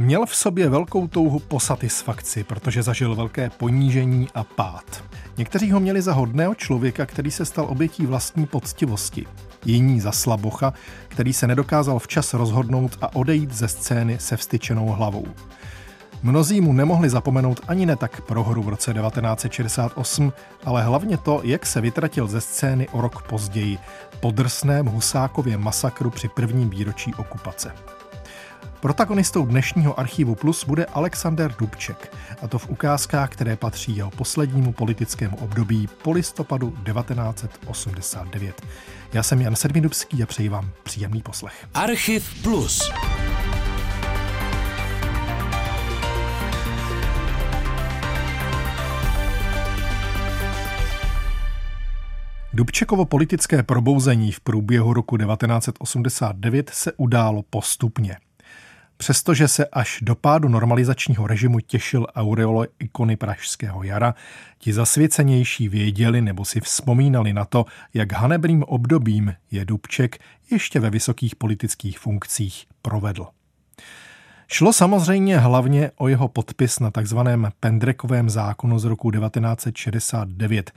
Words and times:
Měl 0.00 0.26
v 0.26 0.36
sobě 0.36 0.68
velkou 0.68 1.06
touhu 1.08 1.38
po 1.38 1.60
satisfakci, 1.60 2.44
protože 2.44 2.82
zažil 2.82 3.14
velké 3.14 3.50
ponížení 3.50 4.28
a 4.34 4.44
pád. 4.44 5.04
Někteří 5.36 5.70
ho 5.70 5.80
měli 5.80 6.02
za 6.02 6.12
hodného 6.12 6.54
člověka, 6.54 7.06
který 7.06 7.30
se 7.30 7.44
stal 7.44 7.66
obětí 7.68 8.06
vlastní 8.06 8.46
poctivosti. 8.46 9.26
Jiní 9.64 10.00
za 10.00 10.12
slabocha, 10.12 10.72
který 11.08 11.32
se 11.32 11.46
nedokázal 11.46 11.98
včas 11.98 12.34
rozhodnout 12.34 12.98
a 13.00 13.16
odejít 13.16 13.52
ze 13.52 13.68
scény 13.68 14.18
se 14.18 14.36
vstyčenou 14.36 14.86
hlavou. 14.86 15.26
Mnozí 16.22 16.60
mu 16.60 16.72
nemohli 16.72 17.10
zapomenout 17.10 17.60
ani 17.68 17.86
ne 17.86 17.96
tak 17.96 18.20
prohru 18.20 18.62
v 18.62 18.68
roce 18.68 18.94
1968, 18.94 20.32
ale 20.64 20.82
hlavně 20.82 21.16
to, 21.16 21.40
jak 21.44 21.66
se 21.66 21.80
vytratil 21.80 22.26
ze 22.26 22.40
scény 22.40 22.88
o 22.88 23.00
rok 23.00 23.22
později, 23.22 23.78
po 24.20 24.30
drsném 24.30 24.86
Husákově 24.86 25.58
masakru 25.58 26.10
při 26.10 26.28
prvním 26.28 26.70
výročí 26.70 27.14
okupace. 27.14 27.72
Protagonistou 28.80 29.46
dnešního 29.46 30.00
archivu 30.00 30.34
Plus 30.34 30.64
bude 30.64 30.84
Alexander 30.84 31.54
Dubček, 31.58 32.16
a 32.42 32.48
to 32.48 32.58
v 32.58 32.68
ukázkách, 32.70 33.30
které 33.30 33.56
patří 33.56 33.96
jeho 33.96 34.10
poslednímu 34.10 34.72
politickému 34.72 35.36
období 35.36 35.88
po 36.02 36.12
listopadu 36.12 36.70
1989. 36.70 38.62
Já 39.12 39.22
jsem 39.22 39.40
Jan 39.40 39.56
Sedmidubský 39.56 40.22
a 40.22 40.26
přeji 40.26 40.48
vám 40.48 40.70
příjemný 40.82 41.22
poslech. 41.22 41.66
Archiv 41.74 42.42
Plus. 42.42 42.92
Dubčekovo 52.52 53.04
politické 53.04 53.62
probouzení 53.62 54.32
v 54.32 54.40
průběhu 54.40 54.92
roku 54.92 55.16
1989 55.16 56.70
se 56.74 56.92
událo 56.96 57.42
postupně. 57.50 58.16
Přestože 59.00 59.48
se 59.48 59.66
až 59.66 59.98
do 60.02 60.14
pádu 60.14 60.48
normalizačního 60.48 61.26
režimu 61.26 61.60
těšil 61.60 62.06
aureolo 62.14 62.64
ikony 62.78 63.16
Pražského 63.16 63.82
jara, 63.82 64.14
ti 64.58 64.72
zasvěcenější 64.72 65.68
věděli 65.68 66.20
nebo 66.20 66.44
si 66.44 66.60
vzpomínali 66.60 67.32
na 67.32 67.44
to, 67.44 67.64
jak 67.94 68.12
hanebným 68.12 68.62
obdobím 68.62 69.34
je 69.50 69.64
Dubček 69.64 70.18
ještě 70.50 70.80
ve 70.80 70.90
vysokých 70.90 71.36
politických 71.36 71.98
funkcích 71.98 72.66
provedl. 72.82 73.26
Šlo 74.48 74.72
samozřejmě 74.72 75.38
hlavně 75.38 75.90
o 75.96 76.08
jeho 76.08 76.28
podpis 76.28 76.78
na 76.78 76.90
takzvaném 76.90 77.48
Pendrekovém 77.60 78.30
zákonu 78.30 78.78
z 78.78 78.84
roku 78.84 79.10
1969, 79.10 80.70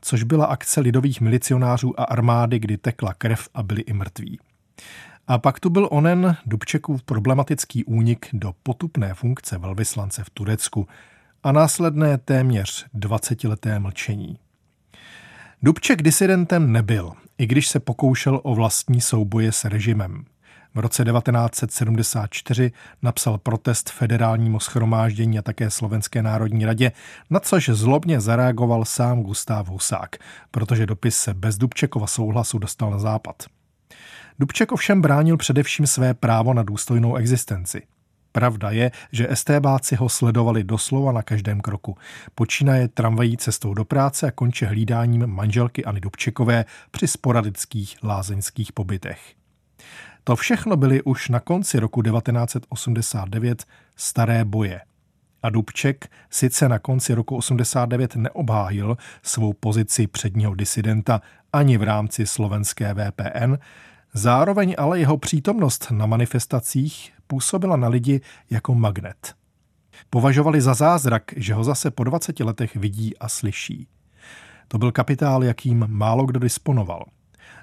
což 0.00 0.22
byla 0.22 0.46
akce 0.46 0.80
lidových 0.80 1.20
milicionářů 1.20 2.00
a 2.00 2.04
armády, 2.04 2.58
kdy 2.58 2.76
tekla 2.76 3.14
krev 3.14 3.48
a 3.54 3.62
byli 3.62 3.80
i 3.80 3.92
mrtví. 3.92 4.38
A 5.28 5.38
pak 5.38 5.60
tu 5.60 5.70
byl 5.70 5.88
onen 5.90 6.36
Dubčekův 6.46 7.02
problematický 7.02 7.84
únik 7.84 8.28
do 8.32 8.52
potupné 8.62 9.14
funkce 9.14 9.58
velvyslance 9.58 10.24
v 10.24 10.30
Turecku 10.30 10.88
a 11.42 11.52
následné 11.52 12.18
téměř 12.18 12.86
20-leté 12.94 13.80
mlčení. 13.80 14.38
Dubček 15.62 16.02
disidentem 16.02 16.72
nebyl, 16.72 17.12
i 17.38 17.46
když 17.46 17.68
se 17.68 17.80
pokoušel 17.80 18.40
o 18.42 18.54
vlastní 18.54 19.00
souboje 19.00 19.52
s 19.52 19.64
režimem. 19.64 20.24
V 20.74 20.78
roce 20.78 21.04
1974 21.04 22.72
napsal 23.02 23.38
protest 23.38 23.90
federálnímu 23.90 24.60
schromáždění 24.60 25.38
a 25.38 25.42
také 25.42 25.70
Slovenské 25.70 26.22
národní 26.22 26.66
radě, 26.66 26.92
na 27.30 27.40
což 27.40 27.68
zlobně 27.68 28.20
zareagoval 28.20 28.84
sám 28.84 29.22
Gustav 29.22 29.68
Husák, 29.68 30.16
protože 30.50 30.86
dopis 30.86 31.16
se 31.16 31.34
bez 31.34 31.58
Dubčekova 31.58 32.06
souhlasu 32.06 32.58
dostal 32.58 32.90
na 32.90 32.98
západ. 32.98 33.42
Dubček 34.38 34.72
ovšem 34.72 35.02
bránil 35.02 35.36
především 35.36 35.86
své 35.86 36.14
právo 36.14 36.54
na 36.54 36.62
důstojnou 36.62 37.16
existenci. 37.16 37.82
Pravda 38.32 38.70
je, 38.70 38.90
že 39.12 39.28
STBáci 39.34 39.96
ho 39.96 40.08
sledovali 40.08 40.64
doslova 40.64 41.12
na 41.12 41.22
každém 41.22 41.60
kroku. 41.60 41.96
Počínaje 42.34 42.88
tramvají 42.88 43.36
cestou 43.36 43.74
do 43.74 43.84
práce 43.84 44.26
a 44.26 44.30
konče 44.30 44.66
hlídáním 44.66 45.26
manželkyAny 45.26 46.00
Dubčekové 46.00 46.64
při 46.90 47.08
sporadických 47.08 47.96
lázeňských 48.02 48.72
pobytech. 48.72 49.34
To 50.24 50.36
všechno 50.36 50.76
byly 50.76 51.02
už 51.02 51.28
na 51.28 51.40
konci 51.40 51.78
roku 51.78 52.02
1989 52.02 53.64
staré 53.96 54.44
boje. 54.44 54.80
A 55.42 55.50
Dubček 55.50 56.10
sice 56.30 56.68
na 56.68 56.78
konci 56.78 57.14
roku 57.14 57.36
89 57.36 58.16
neobhájil 58.16 58.96
svou 59.22 59.52
pozici 59.52 60.06
předního 60.06 60.54
disidenta 60.54 61.20
ani 61.52 61.78
v 61.78 61.82
rámci 61.82 62.26
slovenské 62.26 62.94
VPN, 62.94 63.54
Zároveň 64.16 64.74
ale 64.78 64.98
jeho 64.98 65.16
přítomnost 65.16 65.86
na 65.90 66.06
manifestacích 66.06 67.12
působila 67.26 67.76
na 67.76 67.88
lidi 67.88 68.20
jako 68.50 68.74
magnet. 68.74 69.34
Považovali 70.10 70.60
za 70.60 70.74
zázrak, 70.74 71.22
že 71.36 71.54
ho 71.54 71.64
zase 71.64 71.90
po 71.90 72.04
20 72.04 72.40
letech 72.40 72.76
vidí 72.76 73.18
a 73.18 73.28
slyší. 73.28 73.88
To 74.68 74.78
byl 74.78 74.92
kapitál, 74.92 75.44
jakým 75.44 75.84
málo 75.88 76.26
kdo 76.26 76.40
disponoval. 76.40 77.04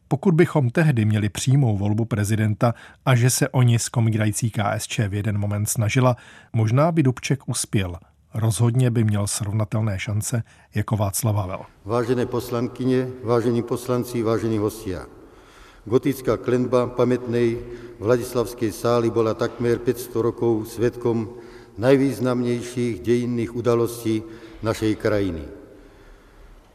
Pokud 0.08 0.36
bychom 0.36 0.70
tehdy 0.70 1.06
měli 1.06 1.30
přímou 1.30 1.78
volbu 1.78 2.06
prezidenta 2.06 2.74
a 3.06 3.16
že 3.16 3.30
se 3.30 3.50
oni 3.50 3.80
s 3.80 3.90
komírající 3.90 4.52
KSČ 4.52 5.00
v 5.00 5.14
jeden 5.14 5.38
moment 5.38 5.66
snažila, 5.66 6.16
možná 6.54 6.92
by 6.92 7.04
Dubček 7.04 7.50
uspěl. 7.50 7.98
Rozhodně 8.34 8.92
by 8.92 9.04
měl 9.04 9.28
srovnatelné 9.28 10.00
šance 10.00 10.44
jako 10.76 10.98
Václav 10.98 11.36
Havel. 11.36 11.62
Vážené 11.86 12.26
poslankyně, 12.26 13.08
vážení 13.24 13.64
poslanci, 13.64 14.24
vážení 14.24 14.58
hostia. 14.58 15.23
Gotická 15.84 16.40
klenba 16.40 16.88
pamätnej 16.88 17.60
Vladislavskej 18.00 18.72
sály 18.72 19.12
bola 19.12 19.36
takmer 19.36 19.84
500 19.84 20.16
rokov 20.16 20.72
svetkom 20.72 21.44
najvýznamnejších 21.76 23.04
dejinných 23.04 23.52
udalostí 23.52 24.24
našej 24.64 24.96
krajiny. 24.96 25.44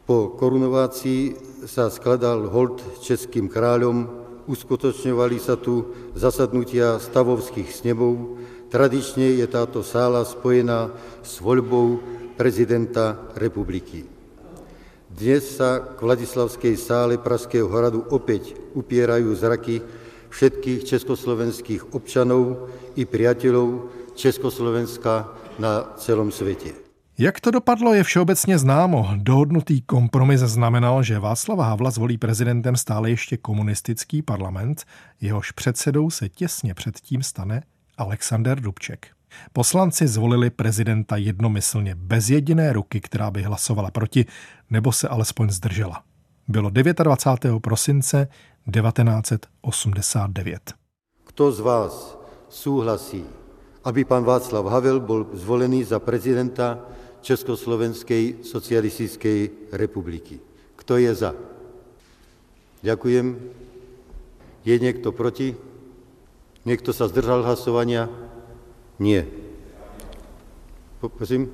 Po 0.05 0.37
korunovácii 0.37 1.41
sa 1.65 1.89
skladal 1.89 2.53
hold 2.53 2.85
českým 3.01 3.49
kráľom, 3.49 4.29
uskutočňovali 4.45 5.41
sa 5.41 5.57
tu 5.57 5.89
zasadnutia 6.13 7.01
stavovských 7.01 7.73
snebov, 7.73 8.37
tradične 8.69 9.41
je 9.41 9.47
táto 9.49 9.81
sála 9.81 10.21
spojená 10.29 10.93
s 11.25 11.41
voľbou 11.41 12.05
prezidenta 12.37 13.33
republiky. 13.41 14.18
Dnes 15.09 15.57
sa 15.57 15.81
k 15.81 15.99
Vladislavskej 16.05 16.77
sále 16.77 17.17
Pražského 17.17 17.65
hradu 17.65 18.05
opäť 18.13 18.53
upierajú 18.77 19.33
zraky 19.33 19.81
všetkých 20.29 20.85
československých 20.85 21.97
občanov 21.97 22.69
i 22.93 23.09
priateľov 23.09 23.89
Československa 24.13 25.33
na 25.59 25.97
celom 25.97 26.33
světě. 26.33 26.73
Jak 27.19 27.41
to 27.41 27.51
dopadlo, 27.51 27.95
je 27.95 28.05
všeobecně 28.05 28.59
známo. 28.59 29.11
Dohodnutý 29.17 29.83
kompromis 29.83 30.41
znamenal, 30.41 31.03
že 31.03 31.19
Václava 31.19 31.65
Havla 31.65 31.91
zvolí 31.91 32.19
prezidentem 32.19 32.77
stále 32.77 33.11
ještě 33.11 33.37
komunistický 33.37 34.23
parlament, 34.23 34.85
jehož 35.21 35.51
předsedou 35.51 36.11
se 36.11 36.29
těsně 36.29 36.75
předtím 36.75 37.23
stane 37.23 37.63
Alexander 37.99 38.61
Dubček. 38.61 39.18
Poslanci 39.53 40.09
zvolili 40.09 40.51
prezidenta 40.51 41.17
jednomyslně, 41.17 41.95
bez 41.95 42.31
jediné 42.31 42.73
ruky, 42.73 43.01
která 43.01 43.31
by 43.31 43.43
hlasovala 43.43 43.91
proti, 43.91 44.27
nebo 44.71 44.93
se 44.93 45.09
alespoň 45.09 45.51
zdržela. 45.51 46.03
Bylo 46.49 46.71
29. 46.71 47.61
prosince 47.61 48.29
1989. 48.73 50.75
Kto 51.25 51.53
z 51.53 51.61
vás 51.61 52.19
souhlasí, 52.49 53.25
aby 53.85 54.05
pan 54.05 54.25
Václav 54.25 54.67
Havel 54.67 55.01
byl 55.01 55.27
zvolený 55.33 55.85
za 55.85 55.99
prezidenta 55.99 56.79
Československé 57.21 58.33
socialistické 58.43 59.49
republiky? 59.73 60.41
Kto 60.77 60.97
je 60.97 61.15
za? 61.15 61.35
Ďakujem. 62.83 63.37
Je 64.65 64.79
někdo 64.79 65.13
proti? 65.13 65.57
Někdo 66.65 66.93
se 66.93 67.09
zdržal 67.09 67.43
hlasovania? 67.43 68.09
Nie. 68.99 69.27
Prosím? 71.17 71.51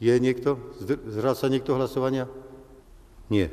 Je 0.00 0.18
někdo? 0.18 0.58
Zdržal 1.06 1.34
se 1.34 1.48
někdo 1.48 1.74
hlasovania? 1.74 2.28
Nie. 3.30 3.50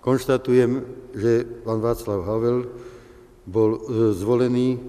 Konštatujem, 0.00 0.82
že 1.14 1.44
pan 1.64 1.80
Václav 1.80 2.26
Havel 2.26 2.66
byl 3.46 3.80
e, 3.80 4.12
zvolený 4.12 4.80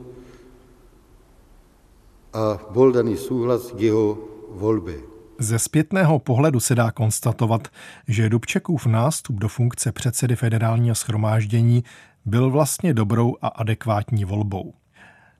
a 2.33 2.59
byl 2.69 2.91
daný 2.91 3.17
souhlas 3.17 3.71
k 3.71 3.79
jeho 3.79 4.17
volbě. 4.49 4.99
Ze 5.39 5.59
zpětného 5.59 6.19
pohledu 6.19 6.59
se 6.59 6.75
dá 6.75 6.91
konstatovat, 6.91 7.67
že 8.07 8.29
Dubčekův 8.29 8.85
nástup 8.85 9.35
do 9.35 9.47
funkce 9.47 9.91
předsedy 9.91 10.35
federálního 10.35 10.95
schromáždění 10.95 11.83
byl 12.25 12.49
vlastně 12.49 12.93
dobrou 12.93 13.35
a 13.41 13.47
adekvátní 13.47 14.25
volbou. 14.25 14.73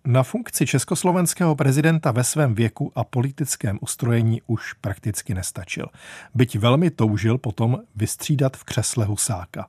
Na 0.10 0.24
funkci 0.24 0.66
československého 0.66 1.56
prezidenta 1.56 2.12
ve 2.12 2.24
svém 2.24 2.56
věku 2.56 2.92
a 2.96 3.04
politickém 3.04 3.80
ustrojení 3.82 4.42
už 4.48 4.74
prakticky 4.74 5.34
nestačil. 5.34 5.86
Byť 6.34 6.58
velmi 6.58 6.90
toužil 6.92 7.38
potom 7.38 7.78
vystřídat 7.96 8.58
v 8.58 8.64
křesle 8.64 9.06
Husáka. 9.06 9.68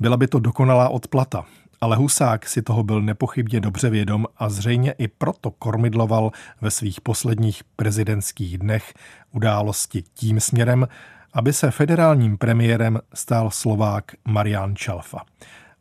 Byla 0.00 0.16
by 0.16 0.26
to 0.26 0.38
dokonalá 0.38 0.88
odplata, 0.88 1.44
ale 1.80 1.96
Husák 1.96 2.48
si 2.48 2.62
toho 2.62 2.82
byl 2.82 3.02
nepochybně 3.02 3.60
dobře 3.60 3.90
vědom 3.90 4.26
a 4.36 4.48
zřejmě 4.48 4.92
i 4.92 5.08
proto 5.08 5.50
kormidloval 5.50 6.30
ve 6.60 6.70
svých 6.70 7.00
posledních 7.00 7.64
prezidentských 7.64 8.58
dnech 8.58 8.94
události 9.32 10.04
tím 10.14 10.40
směrem, 10.40 10.88
aby 11.32 11.52
se 11.52 11.70
federálním 11.70 12.38
premiérem 12.38 13.00
stal 13.14 13.50
Slovák 13.50 14.04
Marian 14.28 14.76
Čalfa. 14.76 15.18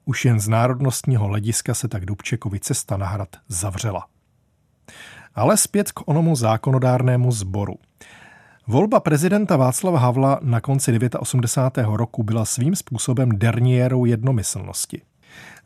Už 0.07 0.25
jen 0.25 0.39
z 0.39 0.47
národnostního 0.47 1.27
hlediska 1.27 1.73
se 1.73 1.87
tak 1.87 2.05
Dubčekovi 2.05 2.59
cesta 2.59 2.97
na 2.97 3.05
hrad 3.05 3.29
zavřela. 3.47 4.05
Ale 5.35 5.57
zpět 5.57 5.91
k 5.91 6.07
onomu 6.07 6.35
zákonodárnému 6.35 7.31
sboru. 7.31 7.75
Volba 8.67 8.99
prezidenta 8.99 9.57
Václava 9.57 9.99
Havla 9.99 10.39
na 10.43 10.61
konci 10.61 10.99
89. 11.19 11.97
roku 11.97 12.23
byla 12.23 12.45
svým 12.45 12.75
způsobem 12.75 13.29
derniérou 13.29 14.05
jednomyslnosti. 14.05 15.01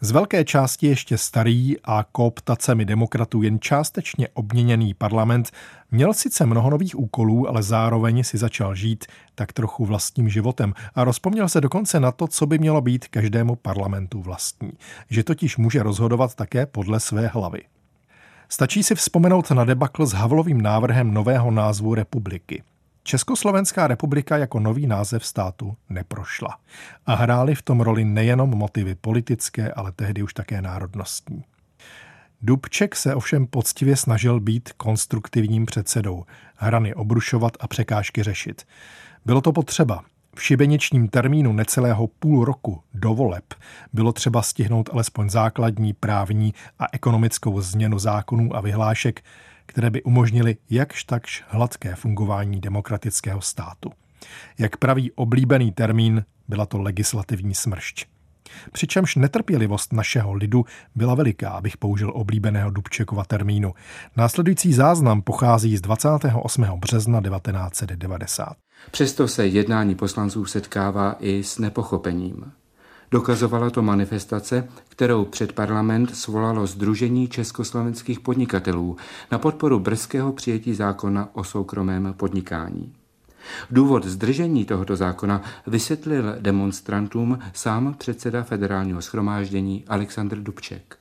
Z 0.01 0.11
velké 0.11 0.45
části 0.45 0.87
ještě 0.87 1.17
starý 1.17 1.75
a 1.83 2.05
kooptacemi 2.11 2.85
demokratů 2.85 3.41
jen 3.41 3.59
částečně 3.59 4.27
obměněný 4.33 4.93
parlament 4.93 5.51
měl 5.91 6.13
sice 6.13 6.45
mnoho 6.45 6.69
nových 6.69 6.99
úkolů, 6.99 7.49
ale 7.49 7.63
zároveň 7.63 8.23
si 8.23 8.37
začal 8.37 8.75
žít 8.75 9.05
tak 9.35 9.53
trochu 9.53 9.85
vlastním 9.85 10.29
životem 10.29 10.73
a 10.95 11.03
rozpomněl 11.03 11.49
se 11.49 11.61
dokonce 11.61 11.99
na 11.99 12.11
to, 12.11 12.27
co 12.27 12.45
by 12.45 12.57
mělo 12.57 12.81
být 12.81 13.07
každému 13.07 13.55
parlamentu 13.55 14.21
vlastní, 14.21 14.71
že 15.09 15.23
totiž 15.23 15.57
může 15.57 15.83
rozhodovat 15.83 16.35
také 16.35 16.65
podle 16.65 16.99
své 16.99 17.27
hlavy. 17.27 17.61
Stačí 18.49 18.83
si 18.83 18.95
vzpomenout 18.95 19.51
na 19.51 19.65
debakl 19.65 20.05
s 20.05 20.13
Havlovým 20.13 20.61
návrhem 20.61 21.13
nového 21.13 21.51
názvu 21.51 21.95
republiky. 21.95 22.63
Československá 23.03 23.87
republika 23.87 24.37
jako 24.37 24.59
nový 24.59 24.87
název 24.87 25.25
státu 25.25 25.77
neprošla. 25.89 26.57
A 27.05 27.15
hrály 27.15 27.55
v 27.55 27.61
tom 27.61 27.81
roli 27.81 28.05
nejenom 28.05 28.49
motivy 28.49 28.95
politické, 28.95 29.71
ale 29.71 29.91
tehdy 29.91 30.23
už 30.23 30.33
také 30.33 30.61
národnostní. 30.61 31.43
Dubček 32.41 32.95
se 32.95 33.15
ovšem 33.15 33.47
poctivě 33.47 33.95
snažil 33.95 34.39
být 34.39 34.69
konstruktivním 34.77 35.65
předsedou, 35.65 36.25
hrany 36.55 36.93
obrušovat 36.93 37.57
a 37.59 37.67
překážky 37.67 38.23
řešit. 38.23 38.65
Bylo 39.25 39.41
to 39.41 39.51
potřeba. 39.51 40.03
V 40.35 40.43
šibeničním 40.43 41.07
termínu 41.07 41.53
necelého 41.53 42.07
půl 42.07 42.45
roku 42.45 42.83
do 42.93 43.13
voleb 43.13 43.53
bylo 43.93 44.11
třeba 44.11 44.41
stihnout 44.41 44.89
alespoň 44.93 45.29
základní 45.29 45.93
právní 45.93 46.53
a 46.79 46.85
ekonomickou 46.91 47.61
změnu 47.61 47.99
zákonů 47.99 48.55
a 48.55 48.61
vyhlášek, 48.61 49.23
které 49.65 49.89
by 49.89 50.03
umožnily 50.03 50.57
jakž 50.69 51.03
takž 51.03 51.43
hladké 51.47 51.95
fungování 51.95 52.61
demokratického 52.61 53.41
státu. 53.41 53.91
Jak 54.59 54.77
praví 54.77 55.11
oblíbený 55.11 55.71
termín, 55.71 56.25
byla 56.47 56.65
to 56.65 56.81
legislativní 56.81 57.55
smršť. 57.55 58.05
Přičemž 58.71 59.15
netrpělivost 59.15 59.93
našeho 59.93 60.33
lidu 60.33 60.65
byla 60.95 61.15
veliká, 61.15 61.49
abych 61.49 61.77
použil 61.77 62.11
oblíbeného 62.15 62.69
Dubčekova 62.69 63.25
termínu. 63.25 63.73
Následující 64.17 64.73
záznam 64.73 65.21
pochází 65.21 65.77
z 65.77 65.81
28. 65.81 66.63
března 66.63 67.21
1990. 67.21 68.53
Přesto 68.91 69.27
se 69.27 69.47
jednání 69.47 69.95
poslanců 69.95 70.45
setkává 70.45 71.15
i 71.19 71.43
s 71.43 71.59
nepochopením. 71.59 72.51
Dokazovala 73.11 73.69
to 73.69 73.81
manifestace, 73.81 74.67
kterou 74.89 75.25
před 75.25 75.53
parlament 75.53 76.15
svolalo 76.15 76.67
Združení 76.67 77.27
československých 77.27 78.19
podnikatelů 78.19 78.97
na 79.31 79.37
podporu 79.37 79.79
brzkého 79.79 80.33
přijetí 80.33 80.73
zákona 80.73 81.29
o 81.33 81.43
soukromém 81.43 82.13
podnikání. 82.17 82.93
Důvod 83.71 84.05
zdržení 84.05 84.65
tohoto 84.65 84.95
zákona 84.95 85.41
vysvětlil 85.67 86.35
demonstrantům 86.39 87.39
sám 87.53 87.95
předseda 87.97 88.43
federálního 88.43 89.01
schromáždění 89.01 89.83
Aleksandr 89.87 90.37
Dubček. 90.37 90.97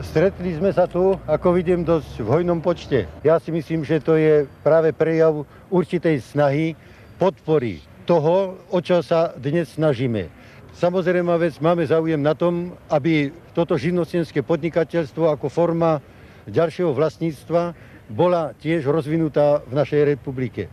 Stretli 0.00 0.56
jsme 0.56 0.72
se 0.72 0.86
tu, 0.86 1.20
ako 1.26 1.52
vidím, 1.52 1.84
dosť 1.84 2.20
v 2.20 2.24
hojnom 2.24 2.60
počte. 2.60 3.08
Já 3.24 3.40
si 3.40 3.52
myslím, 3.52 3.84
že 3.84 4.00
to 4.00 4.16
je 4.16 4.46
právě 4.62 4.92
prejav 4.92 5.34
určitej 5.70 6.20
snahy 6.20 6.76
podpory 7.18 7.80
toho, 8.04 8.54
o 8.70 8.80
čo 8.80 9.02
sa 9.02 9.32
dnes 9.36 9.72
snažíme. 9.72 10.45
Samozrejme 10.76 11.40
vec, 11.40 11.56
máme 11.56 11.88
záujem 11.88 12.20
na 12.20 12.36
tom, 12.36 12.76
aby 12.92 13.32
toto 13.56 13.80
živnostenské 13.80 14.44
podnikateľstvo 14.44 15.24
ako 15.32 15.48
forma 15.48 16.04
ďalšieho 16.44 16.92
vlastníctva 16.92 17.72
bola 18.12 18.52
tiež 18.60 18.84
rozvinutá 18.84 19.64
v 19.64 19.72
našej 19.72 20.04
republike. 20.04 20.68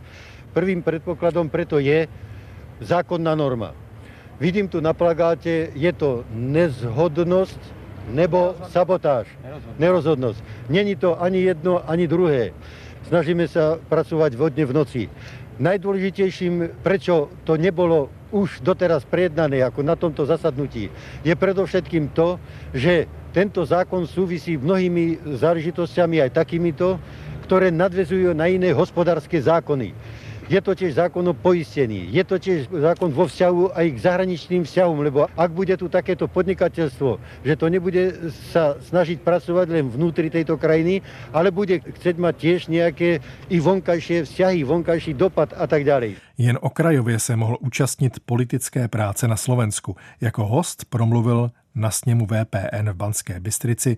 Prvým 0.52 0.84
predpokladom 0.84 1.48
preto 1.48 1.80
je 1.80 2.04
zákonná 2.84 3.32
norma. 3.32 3.72
Vidím 4.36 4.68
tu 4.68 4.84
na 4.84 4.92
plagáte, 4.92 5.72
je 5.72 5.92
to 5.96 6.28
nezhodnosť 6.36 7.60
nebo 8.12 8.60
sabotáž, 8.68 9.24
nerozhodnosť. 9.80 10.68
Není 10.68 11.00
to 11.00 11.16
ani 11.16 11.48
jedno, 11.48 11.80
ani 11.80 12.04
druhé. 12.04 12.52
Snažíme 13.08 13.48
sa 13.48 13.80
pracovať 13.80 14.36
vodne 14.36 14.68
v 14.68 14.76
noci. 14.76 15.02
Najdôležitejším, 15.56 16.84
prečo 16.84 17.32
to 17.48 17.56
nebolo 17.56 18.12
už 18.34 18.58
doteraz 18.66 19.06
prejednané 19.06 19.62
ako 19.62 19.86
na 19.86 19.94
tomto 19.94 20.26
zasadnutí, 20.26 20.90
je 21.22 21.34
predovšetkým 21.38 22.10
to, 22.10 22.42
že 22.74 23.06
tento 23.30 23.62
zákon 23.62 24.02
súvisí 24.10 24.58
mnohými 24.58 25.38
záležitosťami 25.38 26.18
aj 26.26 26.34
takýmito, 26.34 26.98
ktoré 27.46 27.70
nadvezujú 27.70 28.34
na 28.34 28.50
iné 28.50 28.74
hospodárske 28.74 29.38
zákony. 29.38 29.94
Je 30.44 30.60
to 30.60 30.76
tiež 30.76 31.00
zákon 31.00 31.24
o 31.24 31.32
poistení, 31.32 32.12
je 32.12 32.20
to 32.20 32.36
tiež 32.36 32.68
zákon 32.68 33.08
vo 33.08 33.24
vzťahu 33.24 33.72
aj 33.72 33.86
k 33.96 33.98
zahraničným 34.04 34.62
vzťahom, 34.68 35.00
lebo 35.00 35.24
ak 35.32 35.50
bude 35.50 35.72
tu 35.80 35.88
takéto 35.88 36.28
podnikateľstvo, 36.28 37.16
že 37.40 37.54
to 37.56 37.66
nebude 37.72 38.28
sa 38.52 38.76
snažiť 38.76 39.24
pracovať 39.24 39.66
len 39.72 39.88
vnútri 39.88 40.28
tejto 40.28 40.60
krajiny, 40.60 41.00
ale 41.32 41.48
bude 41.48 41.80
chcieť 41.80 42.16
mať 42.20 42.34
tiež 42.36 42.60
nejaké 42.68 43.24
i 43.48 43.56
vonkajšie 43.56 44.28
vzťahy, 44.28 44.68
vonkajší 44.68 45.16
dopad 45.16 45.56
a 45.56 45.64
tak 45.64 45.84
ďalej. 45.84 46.20
Jen 46.38 46.58
okrajově 46.60 47.18
se 47.18 47.36
mohl 47.36 47.56
účastnit 47.60 48.20
politické 48.26 48.88
práce 48.88 49.28
na 49.28 49.36
Slovensku. 49.36 49.96
Jako 50.20 50.46
host 50.46 50.84
promluvil 50.84 51.50
na 51.74 51.90
sněmu 51.90 52.26
VPN 52.26 52.90
v 52.90 52.94
Banské 52.94 53.40
Bystrici 53.40 53.96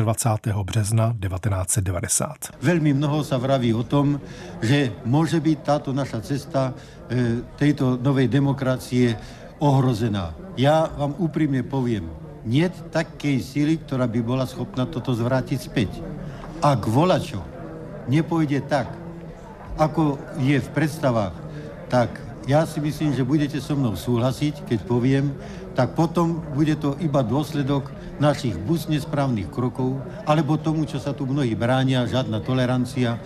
24. 0.00 0.52
března 0.62 1.16
1990. 1.20 2.36
Velmi 2.62 2.94
mnoho 2.94 3.24
se 3.24 3.36
vraví 3.36 3.74
o 3.74 3.82
tom, 3.82 4.20
že 4.62 4.92
může 5.04 5.40
být 5.40 5.58
tato 5.58 5.92
naša 5.92 6.20
cesta 6.20 6.74
e, 7.10 7.16
této 7.56 7.98
nové 8.02 8.28
demokracie 8.28 9.16
ohrozená. 9.58 10.34
Já 10.56 10.90
vám 10.96 11.14
úprimně 11.18 11.62
povím, 11.62 12.10
niet 12.44 12.84
také 12.90 13.40
síly, 13.40 13.76
která 13.76 14.06
by 14.06 14.22
byla 14.22 14.46
schopna 14.46 14.86
toto 14.86 15.14
zvrátit 15.14 15.62
zpět. 15.62 16.02
A 16.62 16.76
k 16.76 16.86
volačo 16.86 17.44
nepojde 18.08 18.60
tak, 18.60 18.88
ako 19.78 20.18
je 20.38 20.60
v 20.60 20.68
představách, 20.68 21.34
tak 21.88 22.20
já 22.46 22.66
si 22.66 22.80
myslím, 22.80 23.14
že 23.14 23.24
budete 23.24 23.60
so 23.60 23.80
mnou 23.80 23.96
souhlasit, 23.96 24.60
keď 24.60 24.82
povím, 24.82 25.34
tak 25.76 25.92
potom 25.92 26.40
bude 26.56 26.72
to 26.80 26.96
iba 27.04 27.20
dôsledok 27.20 27.92
našich 28.16 28.56
buď 28.56 28.96
nesprávnych 28.96 29.52
krokov, 29.52 30.00
alebo 30.24 30.56
tomu, 30.56 30.88
čo 30.88 30.96
sa 30.96 31.12
tu 31.12 31.28
mnohí 31.28 31.52
bránia, 31.52 32.08
žiadna 32.08 32.40
tolerancia. 32.40 33.20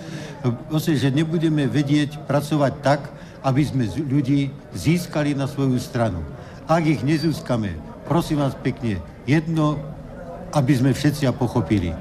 Proste, 0.66 0.98
že 0.98 1.14
nebudeme 1.14 1.70
vedieť 1.70 2.26
pracovať 2.26 2.72
tak, 2.82 3.00
aby 3.46 3.62
sme 3.62 3.86
ľudí 3.86 4.50
získali 4.74 5.38
na 5.38 5.46
svoju 5.46 5.78
stranu. 5.78 6.26
Ak 6.66 6.82
ich 6.82 7.06
nezískame, 7.06 7.78
prosím 8.10 8.42
vás 8.42 8.58
pekne, 8.58 8.98
jedno, 9.30 9.78
aby 10.50 10.74
sme 10.74 10.90
všetci 10.90 11.30
pochopili. 11.38 11.94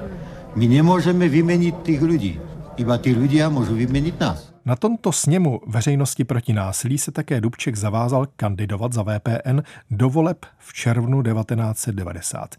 My 0.57 0.65
nemôžeme 0.65 1.29
vymeniť 1.29 1.85
tých 1.85 2.01
ľudí. 2.01 2.33
Iba 2.81 2.97
tí 2.97 3.13
ľudia 3.13 3.53
môžu 3.53 3.77
vymeniť 3.77 4.15
nás. 4.17 4.48
Na 4.65 4.75
tomto 4.75 5.11
sněmu 5.11 5.61
veřejnosti 5.67 6.23
proti 6.23 6.53
násilí 6.53 6.97
se 6.97 7.11
také 7.11 7.41
Dubček 7.41 7.75
zavázal 7.75 8.27
kandidovat 8.35 8.93
za 8.93 9.03
VPN 9.03 9.59
do 9.91 10.09
voleb 10.09 10.45
v 10.57 10.73
červnu 10.73 11.23
1990. 11.23 12.55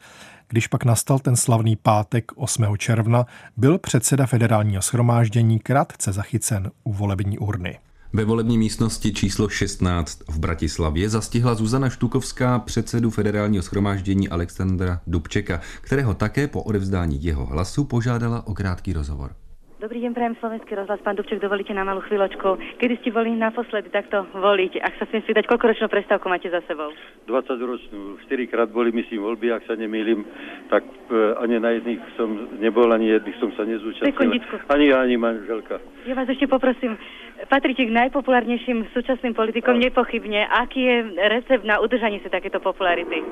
Když 0.48 0.66
pak 0.66 0.84
nastal 0.84 1.18
ten 1.18 1.36
slavný 1.36 1.76
pátek 1.76 2.32
8. 2.34 2.76
června, 2.78 3.26
byl 3.56 3.78
předseda 3.78 4.26
federálního 4.26 4.82
schromáždění 4.82 5.58
krátce 5.58 6.12
zachycen 6.12 6.70
u 6.84 6.92
volební 6.92 7.38
urny. 7.38 7.78
Ve 8.12 8.24
volební 8.24 8.58
místnosti 8.58 9.12
číslo 9.12 9.48
16 9.48 10.20
v 10.28 10.38
Bratislavě 10.38 11.08
zastihla 11.08 11.54
Zuzana 11.54 11.90
Štukovská 11.90 12.58
předsedu 12.58 13.10
federálního 13.10 13.62
schromáždění 13.62 14.28
Alexandra 14.28 15.00
Dubčeka, 15.06 15.60
kterého 15.80 16.14
také 16.14 16.48
po 16.48 16.62
odevzdání 16.62 17.24
jeho 17.24 17.46
hlasu 17.46 17.84
požádala 17.84 18.46
o 18.46 18.54
krátký 18.54 18.92
rozhovor. 18.92 19.32
Dobrý 19.80 20.04
deň, 20.04 20.12
prajem 20.12 20.36
slovenský 20.44 20.76
rozhlas. 20.76 21.00
Pán 21.00 21.16
Dubček, 21.16 21.40
dovolíte 21.40 21.72
na 21.72 21.88
malú 21.88 22.04
chvíľočku. 22.04 22.76
Kedy 22.76 23.00
ste 23.00 23.16
boli 23.16 23.32
naposledy 23.32 23.88
takto 23.88 24.28
voliť? 24.36 24.76
Ak 24.76 25.00
sa 25.00 25.08
smiem 25.08 25.24
spýtať, 25.24 25.48
koľko 25.48 25.72
ročnú 25.72 25.88
prestávku 25.88 26.28
máte 26.28 26.52
za 26.52 26.60
sebou? 26.68 26.92
20 27.24 27.56
ročnú. 27.56 28.20
4 28.28 28.52
krát 28.52 28.68
boli, 28.68 28.92
myslím, 28.92 29.24
voľby, 29.24 29.48
ak 29.56 29.64
sa 29.64 29.80
nemýlim. 29.80 30.28
Tak 30.68 30.84
e, 30.84 31.32
ani 31.40 31.56
na 31.64 31.72
jedných 31.80 31.96
som 32.12 32.28
nebol, 32.60 32.92
ani 32.92 33.08
jedných 33.08 33.40
som 33.40 33.56
sa 33.56 33.64
nezúčastnil. 33.64 34.12
Sekundičku. 34.12 34.68
Ani 34.68 34.92
ja, 34.92 35.00
ani 35.00 35.16
manželka. 35.16 35.80
Ja 36.04 36.12
vás 36.12 36.28
ešte 36.28 36.44
poprosím, 36.44 37.00
patríte 37.48 37.80
k 37.80 37.96
najpopulárnejším 38.04 38.92
súčasným 38.92 39.32
politikom 39.32 39.80
nepochybne. 39.80 40.44
Aký 40.60 40.84
je 40.84 40.96
recept 41.24 41.64
na 41.64 41.80
udržanie 41.80 42.20
si 42.20 42.28
takéto 42.28 42.60
popularity? 42.60 43.24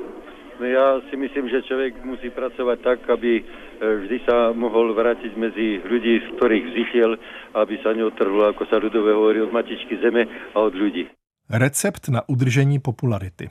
No 0.59 0.67
ja 0.67 0.99
si 1.11 1.15
myslím, 1.15 1.47
že 1.47 1.63
človek 1.63 2.03
musí 2.03 2.35
pracovať 2.35 2.79
tak, 2.83 2.99
aby 3.07 3.39
e, 3.39 3.43
vždy 3.79 4.19
sa 4.27 4.51
mohol 4.51 4.91
vrátiť 4.91 5.39
medzi 5.39 5.79
ľudí, 5.87 6.19
z 6.19 6.29
ktorých 6.35 6.65
vzýšiel, 6.67 7.11
aby 7.55 7.75
sa 7.79 7.95
neotrhlo, 7.95 8.51
ako 8.51 8.67
sa 8.67 8.83
ľudové 8.83 9.15
hovorí, 9.15 9.39
od 9.39 9.55
matičky 9.55 10.03
zeme 10.03 10.27
a 10.27 10.59
od 10.59 10.75
ľudí. 10.75 11.07
Recept 11.51 12.09
na 12.09 12.29
udržení 12.29 12.79
popularity. 12.79 13.51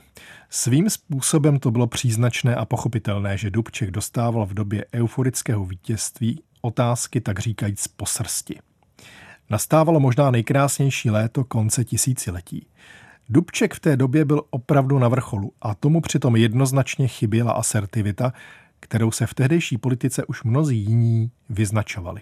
Svým 0.50 0.90
způsobem 0.90 1.58
to 1.58 1.70
bylo 1.70 1.86
příznačné 1.86 2.54
a 2.54 2.64
pochopitelné, 2.64 3.36
že 3.36 3.50
Dubček 3.50 3.90
dostával 3.90 4.46
v 4.46 4.54
době 4.54 4.84
euforického 4.94 5.64
vítězství 5.64 6.42
otázky 6.60 7.20
tak 7.20 7.38
říkajíc 7.38 7.88
po 7.88 8.06
srsti. 8.06 8.58
Nastávalo 9.50 10.00
možná 10.00 10.30
nejkrásnější 10.30 11.10
léto 11.10 11.44
konce 11.44 11.84
tisíciletí. 11.84 12.66
Dubček 13.28 13.74
v 13.74 13.80
té 13.80 13.96
době 13.96 14.24
byl 14.24 14.42
opravdu 14.50 14.98
na 14.98 15.08
vrcholu 15.08 15.52
a 15.62 15.74
tomu 15.74 16.00
přitom 16.00 16.36
jednoznačně 16.36 17.08
chyběla 17.08 17.52
asertivita, 17.52 18.32
kterou 18.80 19.10
se 19.10 19.26
v 19.26 19.34
tehdejší 19.34 19.78
politice 19.78 20.24
už 20.24 20.42
mnozí 20.44 20.78
jiní 20.78 21.30
vyznačovali. 21.48 22.20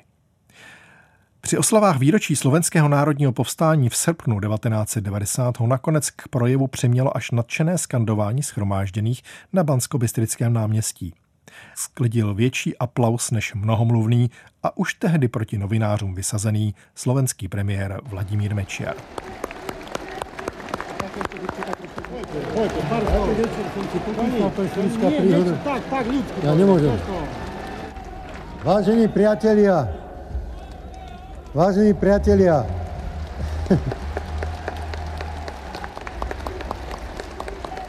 Při 1.40 1.58
oslavách 1.58 1.98
výročí 1.98 2.36
slovenského 2.36 2.88
národního 2.88 3.32
povstání 3.32 3.88
v 3.88 3.96
srpnu 3.96 4.40
1990 4.40 5.58
ho 5.58 5.66
nakonec 5.66 6.10
k 6.10 6.28
projevu 6.28 6.66
přimělo 6.66 7.16
až 7.16 7.30
nadšené 7.30 7.78
skandování 7.78 8.42
schromážděných 8.42 9.22
na 9.52 9.64
Bansko-Bystrickém 9.64 10.52
náměstí. 10.52 11.14
Sklidil 11.74 12.34
větší 12.34 12.78
aplaus 12.78 13.30
než 13.30 13.54
mnohomluvný 13.54 14.30
a 14.62 14.76
už 14.76 14.94
tehdy 14.94 15.28
proti 15.28 15.58
novinářům 15.58 16.14
vysazený 16.14 16.74
slovenský 16.94 17.48
premiér 17.48 18.00
Vladimír 18.04 18.54
Mečiar. 18.54 18.94
Ja 26.42 26.52
nemôžem. 26.52 26.92
Vážení 28.66 29.06
priatelia, 29.06 29.86
vážení 31.54 31.94
priatelia, 31.94 32.66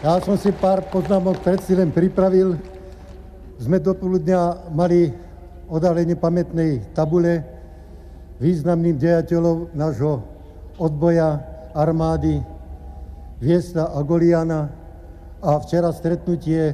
ja 0.06 0.22
som 0.22 0.38
si 0.38 0.54
pár 0.54 0.86
poznámok 0.88 1.42
predsi 1.42 1.74
len 1.74 1.90
pripravil. 1.90 2.62
Sme 3.58 3.82
do 3.82 3.98
poludňa 3.98 4.70
mali 4.70 5.10
odhalenie 5.66 6.14
pamätnej 6.14 6.86
tabule 6.94 7.42
významným 8.38 9.02
dejateľom 9.02 9.74
nášho 9.74 10.22
odboja 10.78 11.42
armády 11.74 12.38
Viesta 13.38 13.94
a 13.94 14.02
Goliana 14.02 14.66
a 15.38 15.62
včera 15.62 15.94
stretnutie 15.94 16.74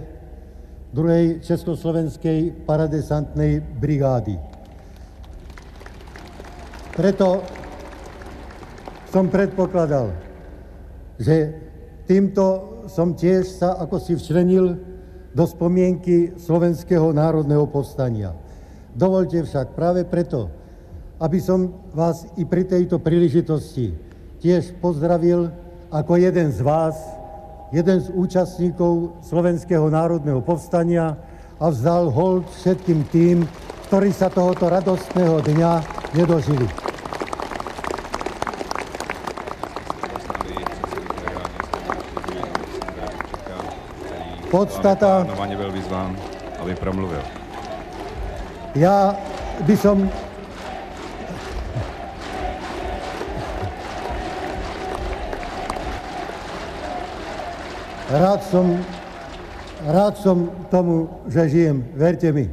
druhej 0.95 1.43
Československej 1.43 2.63
paradesantnej 2.63 3.59
brigády. 3.59 4.39
Preto 6.95 7.43
som 9.11 9.27
predpokladal, 9.27 10.15
že 11.19 11.51
týmto 12.07 12.79
som 12.87 13.11
tiež 13.11 13.43
sa 13.59 13.75
ako 13.83 13.99
si 13.99 14.15
včlenil 14.15 14.79
do 15.35 15.43
spomienky 15.43 16.39
Slovenského 16.39 17.11
národného 17.11 17.67
povstania. 17.67 18.31
Dovolte 18.95 19.43
však 19.43 19.75
práve 19.75 20.07
preto, 20.07 20.47
aby 21.19 21.43
som 21.43 21.91
vás 21.91 22.23
i 22.39 22.47
pri 22.47 22.63
tejto 22.63 23.03
príležitosti 23.03 23.91
tiež 24.39 24.77
pozdravil 24.77 25.62
ako 25.93 26.17
jeden 26.17 26.49
z 26.49 26.65
vás, 26.65 26.97
jeden 27.69 28.01
z 28.01 28.09
účastníkov 28.09 29.13
Slovenského 29.21 29.93
národného 29.93 30.41
povstania 30.41 31.13
a 31.61 31.69
vzdal 31.69 32.09
hold 32.09 32.49
všetkým 32.49 33.05
tým, 33.13 33.45
ktorí 33.87 34.09
sa 34.09 34.33
tohoto 34.33 34.73
radostného 34.73 35.45
dňa 35.45 35.71
nedožili. 36.17 36.65
Podstata... 44.49 45.25
byl 45.57 45.71
vyzván, 45.71 46.17
aby 46.61 46.73
promluvil. 46.77 47.21
Ja 48.73 49.13
by 49.65 49.75
som 49.77 50.09
Rád 58.13 58.45
som, 58.45 58.77
rád 59.89 60.13
som 60.21 60.45
tomu, 60.69 61.09
že 61.25 61.49
žijem, 61.49 61.81
verte 61.97 62.29
mi. 62.29 62.45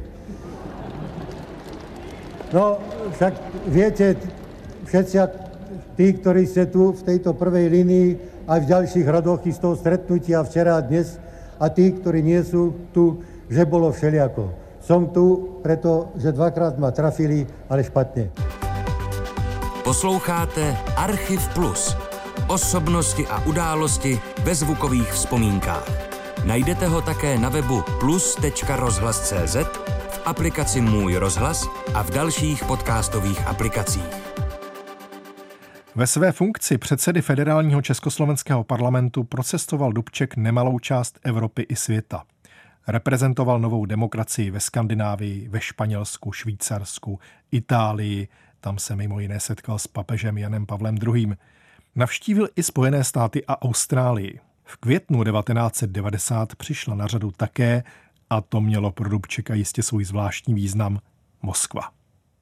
No, 2.49 2.81
však 3.13 3.33
viete, 3.69 4.17
všetci 4.89 5.15
tí, 5.93 6.17
ktorí 6.17 6.49
ste 6.49 6.65
tu 6.65 6.97
v 6.97 7.05
tejto 7.05 7.37
prvej 7.37 7.69
línii, 7.77 8.07
aj 8.49 8.57
v 8.57 8.69
ďalších 8.73 9.05
radoch 9.05 9.45
z 9.45 9.61
toho 9.61 9.77
stretnutia 9.77 10.41
včera 10.41 10.81
a 10.81 10.81
dnes, 10.81 11.21
a 11.61 11.69
tí, 11.69 11.93
ktorí 11.93 12.25
nie 12.25 12.41
sú 12.41 12.89
tu, 12.89 13.21
že 13.45 13.61
bolo 13.61 13.93
všeliako. 13.93 14.49
Som 14.81 15.13
tu, 15.13 15.61
pretože 15.61 16.33
dvakrát 16.33 16.81
ma 16.81 16.89
trafili, 16.89 17.45
ale 17.69 17.85
špatne. 17.85 18.33
Posloucháte 19.85 20.73
Archiv 20.97 21.45
Plus. 21.53 21.93
Osobnosti 22.49 23.21
a 23.29 23.45
události 23.45 24.30
ve 24.43 24.55
zvukových 24.55 25.11
vzpomínkách. 25.11 26.11
Najdete 26.45 26.87
ho 26.87 27.01
také 27.01 27.37
na 27.37 27.49
webu 27.49 27.83
plus.rozhlas.cz, 27.99 29.55
v 30.09 30.21
aplikaci 30.25 30.81
Můj 30.81 31.15
rozhlas 31.15 31.67
a 31.93 32.01
v 32.03 32.11
dalších 32.11 32.63
podcastových 32.65 33.47
aplikacích. 33.47 34.31
Ve 35.95 36.07
své 36.07 36.31
funkci 36.31 36.77
předsedy 36.77 37.21
federálního 37.21 37.81
československého 37.81 38.63
parlamentu 38.63 39.23
procestoval 39.23 39.93
Dubček 39.93 40.35
nemalou 40.35 40.79
část 40.79 41.19
Evropy 41.23 41.61
i 41.61 41.75
světa. 41.75 42.23
Reprezentoval 42.87 43.59
novou 43.59 43.85
demokracii 43.85 44.51
ve 44.51 44.59
Skandinávii, 44.59 45.47
ve 45.47 45.61
Španělsku, 45.61 46.31
Švýcarsku, 46.31 47.19
Itálii, 47.51 48.27
tam 48.61 48.79
se 48.79 48.95
mimo 48.95 49.19
jiné 49.19 49.39
setkal 49.39 49.79
s 49.79 49.87
papežem 49.87 50.37
Janem 50.37 50.65
Pavlem 50.65 50.97
II. 51.15 51.33
Navštívil 51.95 52.47
i 52.55 52.63
Spojené 52.63 53.03
státy 53.03 53.43
a 53.47 53.61
Austrálii. 53.61 54.39
V 54.63 54.77
květnu 54.77 55.23
1990 55.23 56.55
přišla 56.55 56.95
na 56.95 57.07
řadu 57.07 57.31
také, 57.31 57.83
a 58.29 58.41
to 58.41 58.61
mělo 58.61 58.91
pro 58.91 59.09
Dubčeka 59.09 59.53
jistě 59.53 59.83
svůj 59.83 60.03
zvláštní 60.03 60.53
význam, 60.53 60.99
Moskva. 61.41 61.81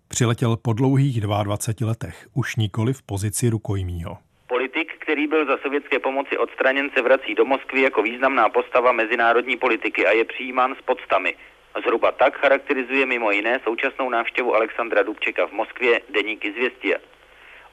Přiletěl 0.08 0.58
po 0.58 0.74
dlouhých 0.74 1.22
22 1.22 1.88
letech, 1.88 2.28
už 2.34 2.56
nikoli 2.56 2.94
v 2.94 3.02
pozici 3.02 3.50
rukojmího. 3.50 4.18
Politik, 4.48 4.94
který 5.00 5.28
byl 5.28 5.46
za 5.46 5.58
sovětské 5.62 6.00
pomoci 6.00 6.38
odstraněn, 6.38 6.90
se 6.96 7.02
vrací 7.02 7.36
do 7.36 7.46
Moskvy 7.46 7.82
jako 7.82 8.02
významná 8.02 8.50
postava 8.50 8.92
mezinárodní 8.92 9.58
politiky 9.58 10.06
a 10.08 10.12
je 10.12 10.26
přijímán 10.26 10.76
s 10.76 10.82
podstami. 10.82 11.36
Zhruba 11.84 12.12
tak 12.12 12.38
charakterizuje 12.38 13.06
mimo 13.06 13.32
jiné 13.32 13.60
současnou 13.64 14.10
návštěvu 14.10 14.56
Alexandra 14.56 15.04
Dubčeka 15.04 15.48
v 15.48 15.52
Moskvě 15.52 16.02
deník 16.14 16.46
Izvěstia. 16.46 17.00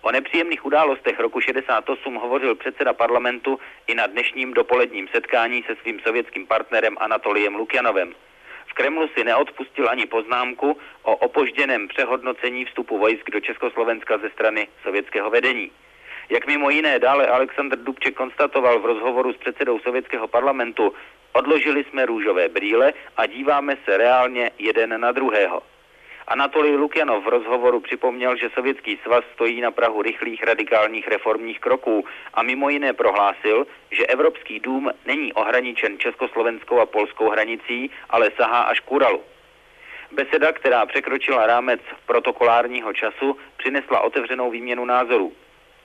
O 0.07 0.11
nepříjemných 0.11 0.65
událostech 0.65 1.21
roku 1.21 1.41
68 1.41 2.15
hovořil 2.15 2.55
předseda 2.55 2.93
parlamentu 2.93 3.59
i 3.87 3.95
na 3.95 4.07
dnešním 4.07 4.55
dopoledním 4.55 5.09
setkání 5.09 5.63
se 5.63 5.77
svým 5.83 6.01
sovětským 6.01 6.47
partnerem 6.47 6.97
Anatoliem 7.01 7.55
Lukjanovem. 7.55 8.13
V 8.67 8.73
Kremlu 8.73 9.09
si 9.09 9.25
neodpustil 9.25 9.89
ani 9.89 10.07
poznámku 10.07 10.79
o 11.03 11.17
opožděném 11.17 11.89
přehodnocení 11.89 12.65
vstupu 12.65 12.99
vojsk 12.99 13.31
do 13.31 13.41
Československa 13.41 14.19
ze 14.19 14.31
strany 14.31 14.69
sovětského 14.83 15.31
vedení. 15.31 15.71
Jak 16.31 16.47
mimo 16.47 16.71
jiné 16.71 16.99
dále 16.99 17.27
Aleksandr 17.27 17.79
Dubček 17.79 18.15
konstatoval 18.15 18.79
v 18.81 18.87
rozhovoru 18.87 19.33
s 19.33 19.37
předsedou 19.37 19.79
sovětského 19.79 20.29
parlamentu, 20.29 20.95
odložili 21.33 21.85
jsme 21.85 22.07
růžové 22.07 22.49
brýle 22.49 22.93
a 23.17 23.27
díváme 23.27 23.77
se 23.85 23.97
reálně 23.97 24.51
jeden 24.59 25.01
na 25.01 25.13
druhého. 25.13 25.63
Anatolij 26.29 26.77
Lukjanov 26.77 27.25
v 27.25 27.29
rozhovoru 27.29 27.81
připomněl, 27.81 28.37
že 28.37 28.51
Sovětský 28.55 28.99
svaz 29.03 29.25
stojí 29.35 29.61
na 29.61 29.71
prahu 29.71 30.03
rychlých 30.03 30.43
radikálních 30.43 31.09
reformních 31.09 31.61
kroků 31.61 32.05
a 32.35 32.43
mimo 32.43 32.69
jiné 32.69 32.93
prohlásil, 32.93 33.67
že 33.91 34.07
Evropský 34.07 34.61
dům 34.61 34.91
není 35.07 35.33
ohraničen 35.33 35.99
československou 35.99 36.81
a 36.81 36.87
polskou 36.87 37.31
hranicí, 37.31 37.91
ale 38.11 38.31
sahá 38.37 38.61
až 38.61 38.81
k 38.81 38.93
Uralu. 38.93 39.23
Beseda, 40.13 40.53
která 40.53 40.87
překročila 40.87 41.47
rámec 41.47 41.81
protokolárního 42.07 42.93
času, 42.93 43.37
přinesla 43.57 44.01
otevřenou 44.01 44.51
výměnu 44.51 44.85
názorů. 44.85 45.33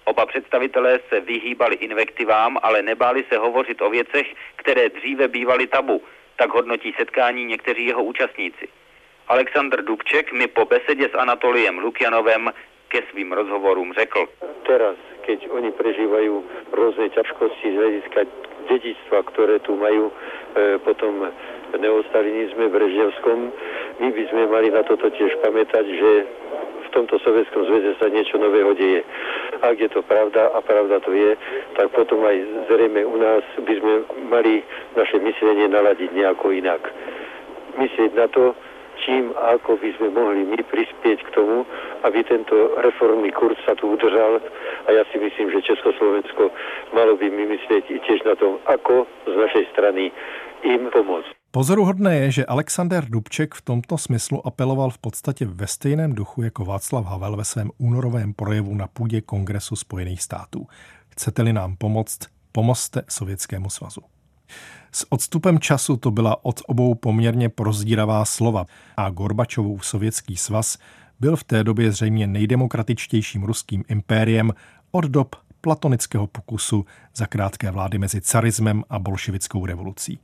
Oba 0.03 0.25
představitelé 0.25 0.99
se 1.09 1.19
vyhýbali 1.19 1.75
invektivám, 1.75 2.57
ale 2.63 2.81
nebáli 2.81 3.25
se 3.29 3.37
hovořit 3.37 3.81
o 3.81 3.89
věcech, 3.89 4.27
které 4.55 4.89
dříve 4.89 5.27
bývaly 5.27 5.67
tabu, 5.67 6.03
tak 6.35 6.49
hodnotí 6.49 6.93
setkání 6.97 7.45
někteří 7.45 7.85
jeho 7.85 8.03
účastníci. 8.03 8.67
Aleksandr 9.31 9.81
Dubček 9.81 10.33
mi 10.33 10.47
po 10.47 10.65
besedě 10.65 11.09
s 11.09 11.15
Anatoliem 11.15 11.79
Lukjanovem 11.79 12.51
ke 12.87 12.99
svým 13.11 13.33
rozhovorům 13.33 13.93
řekl. 13.93 14.27
Teraz, 14.67 14.95
keď 15.23 15.47
oni 15.55 15.71
prežívajú 15.71 16.43
rôzne 16.75 17.07
ťažkosti 17.15 17.67
z 17.71 17.75
hľadiska 17.79 18.21
dedičstva, 18.67 19.23
ktoré 19.31 19.63
tu 19.63 19.79
majú, 19.79 20.11
e, 20.11 20.13
potom 20.83 21.31
neostalinizme 21.79 22.67
brežnevskom, 22.75 23.55
my 24.03 24.09
by 24.11 24.23
sme 24.27 24.43
mali 24.51 24.67
na 24.67 24.83
toto 24.83 25.07
tiež 25.07 25.39
pamätať, 25.39 25.85
že 25.87 26.11
v 26.83 26.87
tomto 26.91 27.15
Sovietskom 27.23 27.71
zväze 27.71 27.95
sa 28.03 28.11
niečo 28.11 28.35
nového 28.35 28.75
deje. 28.75 29.07
Ak 29.63 29.79
je 29.79 29.87
to 29.87 30.03
pravda, 30.03 30.51
a 30.51 30.59
pravda 30.59 30.99
to 30.99 31.15
je, 31.15 31.39
tak 31.79 31.87
potom 31.95 32.19
aj 32.27 32.67
zrejme 32.67 32.99
u 33.07 33.15
nás 33.15 33.47
by 33.63 33.73
sme 33.79 33.93
mali 34.27 34.59
naše 34.99 35.23
myslenie 35.23 35.71
naladiť 35.71 36.11
nejako 36.11 36.51
inak. 36.51 36.83
Myslieť 37.79 38.11
na 38.11 38.27
to, 38.27 38.51
čím 39.05 39.33
a 39.37 39.57
ako 39.57 39.77
by 39.81 39.89
sme 39.97 40.09
mohli 40.13 40.41
my 40.45 40.59
prispieť 40.61 41.19
k 41.25 41.33
tomu, 41.33 41.65
aby 42.05 42.23
tento 42.23 42.77
reformný 42.81 43.33
kurz 43.33 43.57
sa 43.65 43.75
tu 43.75 43.93
udržal. 43.93 44.39
A 44.85 44.89
ja 44.93 45.03
si 45.11 45.17
myslím, 45.17 45.51
že 45.51 45.65
Československo 45.65 46.53
malo 46.93 47.17
by 47.17 47.27
my 47.29 47.43
myslieť 47.57 47.83
i 47.89 47.97
tiež 48.05 48.23
na 48.25 48.35
tom, 48.37 48.61
ako 48.65 49.05
z 49.25 49.35
našej 49.35 49.65
strany 49.73 50.13
im 50.63 50.89
pomôcť. 50.93 51.33
Pozoruhodné 51.51 52.15
je, 52.15 52.27
že 52.31 52.47
Alexander 52.47 53.03
Dubček 53.03 53.59
v 53.59 53.61
tomto 53.61 53.97
smyslu 53.97 54.39
apeloval 54.47 54.89
v 54.89 54.97
podstatě 54.97 55.45
ve 55.45 55.67
stejném 55.67 56.15
duchu 56.15 56.41
jako 56.41 56.65
Václav 56.65 57.05
Havel 57.05 57.35
ve 57.35 57.43
svém 57.43 57.69
únorovém 57.77 58.33
projevu 58.33 58.75
na 58.75 58.87
půdě 58.87 59.21
Kongresu 59.21 59.75
Spojených 59.75 60.21
států. 60.21 60.67
Chcete-li 61.09 61.53
nám 61.53 61.75
pomoct, 61.75 62.19
pomozte 62.51 63.01
Sovětskému 63.09 63.69
svazu. 63.69 64.01
S 64.91 65.11
odstupem 65.11 65.59
času 65.59 65.97
to 65.97 66.11
byla 66.11 66.45
od 66.45 66.61
obou 66.67 66.95
poměrně 66.95 67.49
prozdíravá 67.49 68.25
slova 68.25 68.65
a 68.97 69.09
Gorbačovův 69.09 69.85
sovětský 69.85 70.37
svaz 70.37 70.77
byl 71.19 71.35
v 71.35 71.43
té 71.43 71.63
době 71.63 71.91
zřejmě 71.91 72.27
nejdemokratičtějším 72.27 73.43
ruským 73.43 73.83
impériem 73.87 74.53
od 74.91 75.05
dob 75.05 75.35
platonického 75.61 76.27
pokusu 76.27 76.85
za 77.15 77.25
krátké 77.25 77.71
vlády 77.71 77.97
mezi 77.97 78.21
carismem 78.21 78.83
a 78.89 78.99
bolševickou 78.99 79.65
revolucí. 79.65 80.19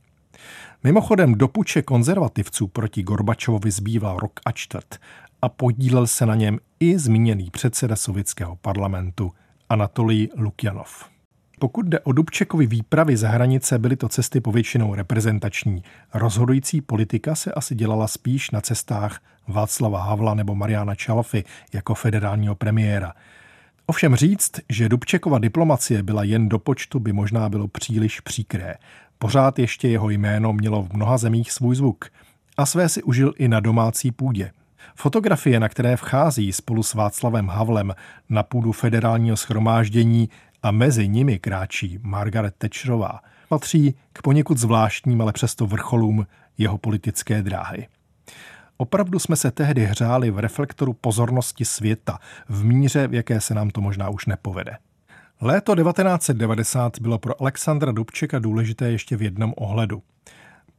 Mimochodem 0.83 1.35
do 1.35 1.47
puče 1.47 1.81
konzervativců 1.81 2.67
proti 2.67 3.03
Gorbačovovi 3.03 3.71
zbýval 3.71 4.17
rok 4.17 4.39
a 4.45 4.51
čtvrt 4.51 4.99
a 5.41 5.49
podílel 5.49 6.07
se 6.07 6.25
na 6.25 6.35
něm 6.35 6.59
i 6.79 6.99
zmíněný 6.99 7.49
předseda 7.51 7.95
sovětského 7.95 8.55
parlamentu 8.55 9.31
Anatolij 9.69 10.29
Lukjanov. 10.35 11.16
Pokud 11.59 11.85
jde 11.85 11.99
o 11.99 12.11
Dubčekovi 12.11 12.67
výpravy 12.67 13.17
za 13.17 13.29
hranice, 13.29 13.79
byly 13.79 13.95
to 13.95 14.09
cesty 14.09 14.41
povětšinou 14.41 14.95
reprezentační. 14.95 15.83
Rozhodující 16.13 16.81
politika 16.81 17.35
se 17.35 17.51
asi 17.51 17.75
dělala 17.75 18.07
spíš 18.07 18.51
na 18.51 18.61
cestách 18.61 19.19
Václava 19.47 20.03
Havla 20.03 20.33
nebo 20.33 20.55
Mariana 20.55 20.95
Čalfy 20.95 21.43
jako 21.73 21.95
federálního 21.95 22.55
premiéra. 22.55 23.13
Ovšem 23.85 24.15
říct, 24.15 24.51
že 24.69 24.89
Dubčekova 24.89 25.39
diplomacie 25.39 26.03
byla 26.03 26.23
jen 26.23 26.49
do 26.49 26.59
počtu, 26.59 26.99
by 26.99 27.13
možná 27.13 27.49
bylo 27.49 27.67
příliš 27.67 28.19
příkré. 28.19 28.75
Pořád 29.19 29.59
ještě 29.59 29.87
jeho 29.87 30.09
jméno 30.09 30.53
mělo 30.53 30.83
v 30.83 30.93
mnoha 30.93 31.17
zemích 31.17 31.51
svůj 31.51 31.75
zvuk 31.75 32.05
a 32.57 32.65
své 32.65 32.89
si 32.89 33.03
užil 33.03 33.33
i 33.37 33.47
na 33.47 33.59
domácí 33.59 34.11
půdě. 34.11 34.51
Fotografie, 34.95 35.59
na 35.59 35.69
které 35.69 35.97
vchází 35.97 36.53
spolu 36.53 36.83
s 36.83 36.93
Václavem 36.93 37.47
Havlem 37.47 37.93
na 38.29 38.43
půdu 38.43 38.71
federálního 38.71 39.37
schromáždění 39.37 40.29
a 40.67 40.71
mezi 40.71 41.07
nimi 41.07 41.39
kráčí 41.39 41.99
Margaret 42.01 42.55
Thatcherová, 42.57 43.19
patří 43.49 43.95
k 44.13 44.21
poněkud 44.21 44.57
zvláštním, 44.57 45.21
ale 45.21 45.33
přesto 45.33 45.67
vrcholům 45.67 46.27
jeho 46.57 46.77
politické 46.77 47.41
dráhy. 47.41 47.87
Opravdu 48.77 49.19
jsme 49.19 49.35
se 49.35 49.51
tehdy 49.51 49.85
hřáli 49.85 50.31
v 50.31 50.39
reflektoru 50.39 50.93
pozornosti 50.93 51.65
světa, 51.65 52.19
v 52.49 52.63
míře, 52.63 53.07
v 53.07 53.13
jaké 53.13 53.41
se 53.41 53.53
nám 53.53 53.69
to 53.69 53.81
možná 53.81 54.09
už 54.09 54.25
nepovede. 54.25 54.77
Léto 55.41 55.75
1990 55.75 56.99
bylo 56.99 57.17
pro 57.17 57.41
Alexandra 57.41 57.91
Dubčeka 57.91 58.39
důležité 58.39 58.91
ještě 58.91 59.17
v 59.17 59.21
jednom 59.21 59.53
ohledu. 59.57 60.03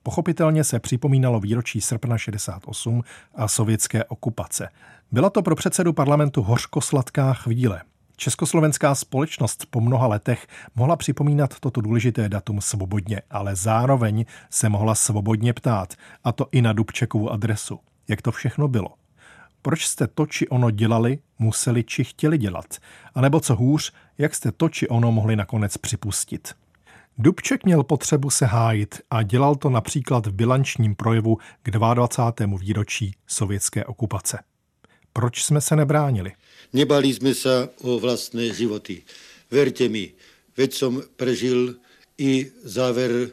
Pochopitelně 0.02 0.64
se 0.64 0.80
připomínalo 0.80 1.40
výročí 1.40 1.80
srpna 1.80 2.18
68 2.18 3.02
a 3.34 3.48
sovětské 3.48 4.04
okupace. 4.04 4.68
Byla 5.12 5.30
to 5.30 5.42
pro 5.42 5.56
předsedu 5.56 5.92
parlamentu 5.92 6.42
hořkosladká 6.42 7.34
chvíle. 7.34 7.82
Československá 8.20 8.94
společnost 8.94 9.66
po 9.70 9.80
mnoha 9.80 10.06
letech 10.06 10.46
mohla 10.74 10.96
připomínat 10.96 11.58
toto 11.60 11.80
důležité 11.80 12.28
datum 12.28 12.60
svobodně, 12.60 13.22
ale 13.30 13.56
zároveň 13.56 14.24
se 14.50 14.68
mohla 14.68 14.94
svobodně 14.94 15.52
ptát, 15.52 15.94
a 16.24 16.32
to 16.32 16.46
i 16.52 16.62
na 16.62 16.72
Dubčekovu 16.72 17.30
adresu. 17.30 17.80
Jak 18.08 18.22
to 18.22 18.32
všechno 18.32 18.68
bylo? 18.68 18.88
Proč 19.62 19.86
jste 19.86 20.06
to 20.06 20.26
či 20.26 20.48
ono 20.48 20.70
dělali, 20.70 21.18
museli 21.38 21.84
či 21.84 22.04
chtěli 22.04 22.38
dělat? 22.38 22.66
A 23.14 23.20
nebo 23.20 23.40
co 23.40 23.56
hůř, 23.56 23.92
jak 24.18 24.34
jste 24.34 24.52
to 24.52 24.68
či 24.68 24.88
ono 24.88 25.12
mohli 25.12 25.36
nakonec 25.36 25.76
připustit? 25.76 26.54
Dubček 27.18 27.64
měl 27.64 27.82
potřebu 27.82 28.30
se 28.30 28.46
hájit 28.46 29.00
a 29.10 29.22
dělal 29.22 29.54
to 29.56 29.70
například 29.70 30.26
v 30.26 30.32
bilančním 30.32 30.94
projevu 30.94 31.38
k 31.62 31.70
22. 31.70 32.58
výročí 32.58 33.14
sovětské 33.26 33.84
okupace. 33.84 34.38
Proč 35.12 35.44
jsme 35.44 35.60
se 35.60 35.76
nebránili? 35.76 36.32
Nebali 36.72 37.14
jsme 37.14 37.34
se 37.34 37.68
o 37.80 37.98
vlastné 37.98 38.54
životy. 38.54 39.02
Verte 39.50 39.88
mi, 39.88 40.12
veď 40.56 40.70
som 40.74 41.00
prežil 41.16 41.80
i 42.20 42.52
záver 42.60 43.32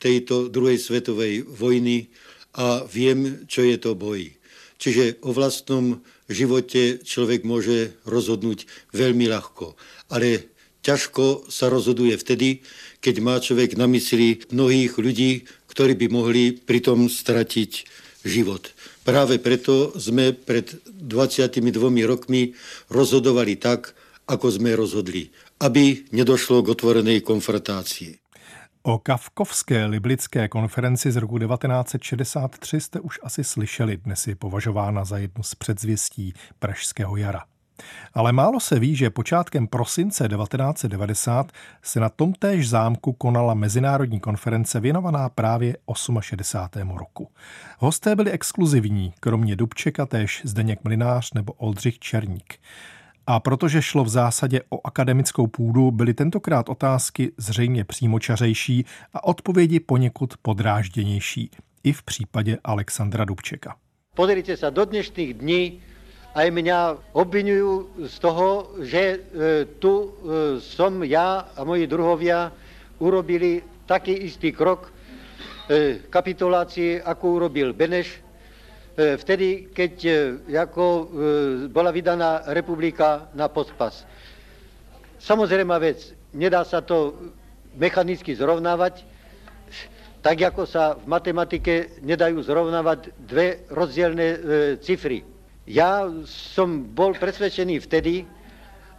tejto 0.00 0.48
druhej 0.48 0.78
svetovej 0.80 1.44
vojny 1.44 2.08
a 2.56 2.80
viem, 2.88 3.44
čo 3.44 3.60
je 3.62 3.76
to 3.76 3.92
boj. 3.92 4.32
Čiže 4.80 5.22
o 5.22 5.30
vlastnom 5.36 6.00
živote 6.26 7.04
človek 7.04 7.44
môže 7.44 7.94
rozhodnúť 8.08 8.66
veľmi 8.96 9.28
ľahko. 9.28 9.76
Ale 10.10 10.50
ťažko 10.82 11.46
sa 11.46 11.70
rozhoduje 11.70 12.18
vtedy, 12.18 12.64
keď 12.98 13.14
má 13.22 13.38
človek 13.38 13.78
na 13.78 13.86
mysli 13.86 14.42
mnohých 14.50 14.98
ľudí, 14.98 15.46
ktorí 15.70 15.94
by 15.94 16.06
mohli 16.10 16.56
pritom 16.56 17.06
stratiť 17.06 18.01
život. 18.24 18.70
Práve 19.04 19.38
preto 19.38 19.92
sme 19.98 20.32
pred 20.32 20.78
22 20.86 21.58
rokmi 22.06 22.54
rozhodovali 22.90 23.58
tak, 23.58 23.94
ako 24.30 24.46
sme 24.50 24.78
rozhodli, 24.78 25.30
aby 25.60 26.06
nedošlo 26.14 26.62
k 26.62 26.70
otvorenej 26.72 27.20
konfrontácii. 27.26 28.22
O 28.82 28.98
Kavkovské 28.98 29.86
liblické 29.86 30.48
konferenci 30.48 31.12
z 31.12 31.16
roku 31.16 31.38
1963 31.38 32.80
jste 32.80 33.00
už 33.00 33.18
asi 33.22 33.44
slyšeli, 33.44 33.96
dnes 33.96 34.26
je 34.26 34.36
považována 34.36 35.04
za 35.04 35.18
jednu 35.18 35.42
z 35.42 35.54
předzvěstí 35.54 36.34
Pražského 36.58 37.16
jara. 37.16 37.51
Ale 38.14 38.32
málo 38.32 38.60
se 38.60 38.78
ví, 38.78 38.96
že 38.96 39.10
počátkem 39.10 39.66
prosince 39.66 40.28
1990 40.28 41.52
se 41.82 42.00
na 42.00 42.08
tomtéž 42.08 42.68
zámku 42.68 43.12
konala 43.12 43.54
mezinárodní 43.54 44.20
konference 44.20 44.80
věnovaná 44.80 45.28
právě 45.28 45.76
68. 46.20 46.90
roku. 46.90 47.28
Hosté 47.78 48.16
byli 48.16 48.30
exkluzivní, 48.30 49.12
kromě 49.20 49.56
Dubčeka 49.56 50.06
též 50.06 50.42
Zdeněk 50.44 50.84
Mlinář 50.84 51.32
nebo 51.32 51.52
Oldřich 51.52 51.98
Černík. 51.98 52.58
A 53.26 53.40
protože 53.40 53.82
šlo 53.82 54.04
v 54.04 54.08
zásadě 54.08 54.60
o 54.70 54.86
akademickou 54.86 55.46
půdu, 55.46 55.90
byly 55.90 56.14
tentokrát 56.14 56.68
otázky 56.68 57.32
zřejmě 57.36 57.84
přímočařejší 57.84 58.84
a 59.14 59.24
odpovědi 59.24 59.80
poněkud 59.80 60.34
podrážděnější. 60.42 61.50
I 61.84 61.92
v 61.92 62.02
případě 62.02 62.58
Alexandra 62.64 63.24
Dubčeka. 63.24 63.76
Pozrite 64.14 64.56
se 64.56 64.70
do 64.70 64.84
dnešních 64.84 65.34
dní 65.34 65.80
aj 66.32 66.48
mňa 66.48 66.78
obvinujú 67.12 68.02
z 68.08 68.14
toho, 68.18 68.76
že 68.80 69.02
e, 69.02 69.18
tu 69.76 69.92
e, 69.92 70.08
som 70.60 71.04
ja 71.04 71.52
a 71.52 71.60
moji 71.64 71.84
druhovia 71.84 72.48
urobili 73.00 73.60
taký 73.84 74.16
istý 74.26 74.52
krok 74.52 74.88
e, 75.68 76.00
kapitulácie, 76.08 77.04
ako 77.04 77.24
urobil 77.36 77.76
Beneš 77.76 78.22
E, 78.92 79.16
vtedy, 79.16 79.72
keď 79.72 79.94
e, 80.04 80.12
jako 80.52 80.84
e, 80.84 81.04
bola 81.72 81.88
vydaná 81.88 82.44
republika 82.52 83.32
na 83.32 83.48
pospas. 83.48 84.04
Samozrejme 85.16 85.72
vec, 85.80 86.12
nedá 86.36 86.60
sa 86.60 86.84
to 86.84 87.16
mechanicky 87.72 88.36
zrovnávať, 88.36 89.00
tak 90.20 90.36
ako 90.44 90.68
sa 90.68 91.00
v 91.00 91.08
matematike 91.08 92.04
nedajú 92.04 92.44
zrovnávať 92.44 93.16
dve 93.16 93.64
rozdielne 93.72 94.28
e, 94.28 94.38
cifry. 94.84 95.24
Ja 95.66 96.10
som 96.26 96.90
bol 96.90 97.14
presvedčený 97.14 97.78
vtedy, 97.86 98.26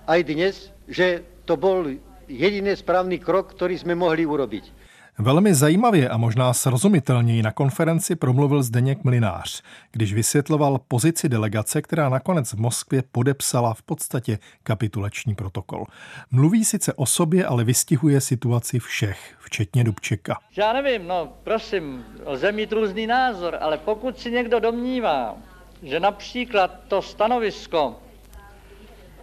aj 0.07 0.19
dnes, 0.23 0.55
že 0.87 1.19
to 1.43 1.59
bol 1.59 1.83
jediný 2.31 2.71
správny 2.71 3.19
krok, 3.19 3.51
ktorý 3.51 3.75
sme 3.75 3.99
mohli 3.99 4.23
urobiť. 4.23 4.83
Velmi 5.19 5.53
zajímavě 5.53 6.09
a 6.09 6.17
možná 6.17 6.53
srozumitelněji 6.53 7.41
na 7.41 7.51
konferenci 7.51 8.15
promluvil 8.15 8.63
Zdeněk 8.63 9.03
Mlinář, 9.03 9.61
když 9.91 10.13
vysvětloval 10.13 10.79
pozici 10.87 11.29
delegace, 11.29 11.81
která 11.81 12.09
nakonec 12.09 12.53
v 12.53 12.59
Moskvě 12.59 13.03
podepsala 13.11 13.73
v 13.73 13.81
podstatě 13.81 14.39
kapitulační 14.63 15.35
protokol. 15.35 15.85
Mluví 16.31 16.65
sice 16.65 16.93
o 16.93 17.05
sobě, 17.05 17.45
ale 17.45 17.63
vystihuje 17.63 18.21
situaci 18.21 18.79
všech, 18.79 19.35
včetně 19.39 19.83
Dubčeka. 19.83 20.37
Já 20.57 20.73
nevím, 20.73 21.07
no 21.07 21.33
prosím, 21.43 22.05
lze 22.25 22.51
mít 22.51 22.71
různý 22.71 23.07
názor, 23.07 23.57
ale 23.61 23.77
pokud 23.77 24.19
si 24.19 24.31
někdo 24.31 24.59
domnívá, 24.59 25.37
že 25.83 25.99
například 25.99 26.79
to 26.87 27.01
stanovisko 27.01 27.99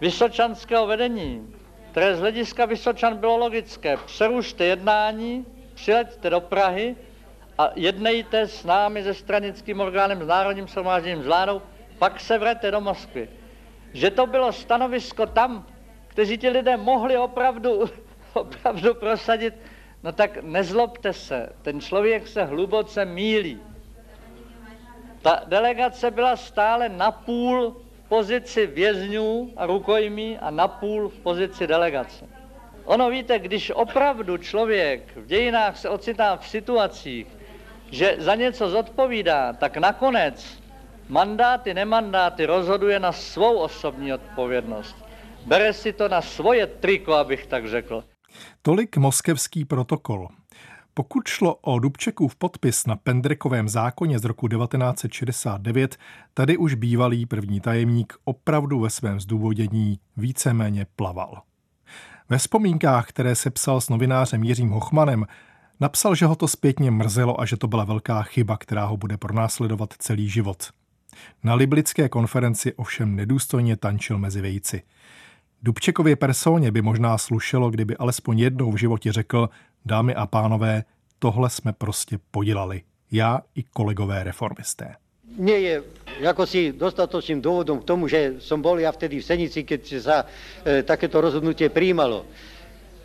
vysočanského 0.01 0.87
vedení, 0.87 1.55
které 1.91 2.15
z 2.15 2.19
hlediska 2.19 2.65
Vysočan 2.65 3.17
bylo 3.17 3.37
logické, 3.37 3.97
přerušte 3.97 4.65
jednání, 4.65 5.45
přileďte 5.73 6.29
do 6.29 6.41
Prahy 6.41 6.95
a 7.57 7.69
jednejte 7.75 8.47
s 8.47 8.63
námi, 8.63 9.03
se 9.03 9.13
stranickým 9.13 9.79
orgánem, 9.79 10.23
s 10.23 10.27
národním 10.27 10.67
shromážděním, 10.67 11.23
s 11.23 11.25
vládou, 11.25 11.61
pak 11.99 12.19
se 12.19 12.37
vrete 12.37 12.71
do 12.71 12.81
Moskvy. 12.81 13.29
Že 13.93 14.09
to 14.09 14.27
bylo 14.27 14.51
stanovisko 14.51 15.25
tam, 15.25 15.67
kteří 16.07 16.37
ti 16.37 16.49
lidé 16.49 16.77
mohli 16.77 17.17
opravdu, 17.17 17.89
opravdu 18.33 18.93
prosadit, 18.93 19.53
no 20.03 20.11
tak 20.11 20.37
nezlobte 20.43 21.13
se, 21.13 21.49
ten 21.61 21.81
člověk 21.81 22.27
se 22.27 22.43
hluboce 22.43 23.05
mílí. 23.05 23.61
Ta 25.21 25.41
delegace 25.47 26.11
byla 26.11 26.35
stále 26.35 26.89
napůl 26.89 27.75
v 28.05 28.09
pozici 28.09 28.67
vězňů 28.67 29.53
a 29.57 29.65
rukojmí 29.65 30.37
a 30.37 30.51
napůl 30.51 31.09
v 31.09 31.19
pozici 31.19 31.67
delegace. 31.67 32.29
Ono 32.85 33.09
víte, 33.09 33.39
když 33.39 33.71
opravdu 33.75 34.37
člověk 34.37 35.17
v 35.17 35.25
dějinách 35.25 35.77
se 35.77 35.89
ocitá 35.89 36.37
v 36.37 36.47
situacích, 36.47 37.27
že 37.91 38.15
za 38.19 38.35
něco 38.35 38.69
zodpovídá, 38.69 39.53
tak 39.53 39.77
nakonec 39.77 40.61
mandáty, 41.09 41.73
nemandáty 41.73 42.45
rozhoduje 42.45 42.99
na 42.99 43.11
svou 43.11 43.57
osobní 43.57 44.13
odpovědnost. 44.13 44.95
Bere 45.45 45.73
si 45.73 45.93
to 45.93 46.07
na 46.07 46.21
svoje 46.21 46.67
triko, 46.67 47.13
abych 47.13 47.47
tak 47.47 47.69
řekl. 47.69 48.03
Tolik 48.61 48.97
moskevský 48.97 49.65
protokol. 49.65 50.27
Pokud 50.93 51.27
šlo 51.27 51.55
o 51.55 51.79
Dubčekův 51.79 52.35
podpis 52.35 52.85
na 52.85 52.95
Pendrekovém 52.95 53.69
zákoně 53.69 54.19
z 54.19 54.25
roku 54.25 54.47
1969, 54.47 55.97
tady 56.33 56.57
už 56.57 56.73
bývalý 56.73 57.25
první 57.25 57.59
tajemník 57.61 58.13
opravdu 58.23 58.79
ve 58.79 58.89
svém 58.89 59.19
zdůvodění 59.19 59.99
víceméně 60.17 60.85
plaval. 60.95 61.41
Ve 62.29 62.37
vzpomínkách, 62.37 63.09
které 63.09 63.35
se 63.35 63.49
psal 63.49 63.81
s 63.81 63.89
novinářem 63.89 64.43
Jiřím 64.43 64.69
Hochmanem, 64.69 65.25
napsal, 65.79 66.15
že 66.15 66.25
ho 66.25 66.35
to 66.35 66.47
zpětně 66.47 66.91
mrzelo 66.91 67.41
a 67.41 67.45
že 67.45 67.57
to 67.57 67.67
byla 67.67 67.83
velká 67.83 68.23
chyba, 68.23 68.57
která 68.57 68.85
ho 68.85 68.97
bude 68.97 69.17
pronásledovat 69.17 69.93
celý 69.97 70.29
život. 70.29 70.69
Na 71.43 71.53
Liblické 71.53 72.09
konferenci 72.09 72.73
ovšem 72.73 73.15
nedůstojně 73.15 73.77
tančil 73.77 74.17
mezi 74.17 74.41
vejci. 74.41 74.81
Dubčekově 75.63 76.15
personě 76.15 76.71
by 76.71 76.81
možná 76.81 77.17
slušelo, 77.17 77.69
kdyby 77.69 77.97
alespoň 77.97 78.39
jednou 78.39 78.71
v 78.71 78.77
životě 78.77 79.11
řekl, 79.11 79.49
dámy 79.85 80.15
a 80.15 80.27
pánové, 80.27 80.83
tohle 81.19 81.49
jsme 81.49 81.73
prostě 81.73 82.19
podělali. 82.31 82.81
Já 83.11 83.41
i 83.55 83.63
kolegové 83.63 84.23
reformisté. 84.23 84.95
Nie 85.37 85.59
je 85.59 85.83
ako 86.27 86.43
si 86.43 86.75
dostatočným 86.75 87.39
dôvodom 87.39 87.79
k 87.81 87.87
tomu, 87.87 88.11
že 88.11 88.43
som 88.43 88.59
bol 88.59 88.75
ja 88.77 88.91
vtedy 88.91 89.23
v 89.23 89.25
Senici, 89.25 89.63
keď 89.63 89.81
sa 89.97 90.17
e, 90.21 90.83
takéto 90.83 91.23
rozhodnutie 91.23 91.71
príjmalo. 91.71 92.27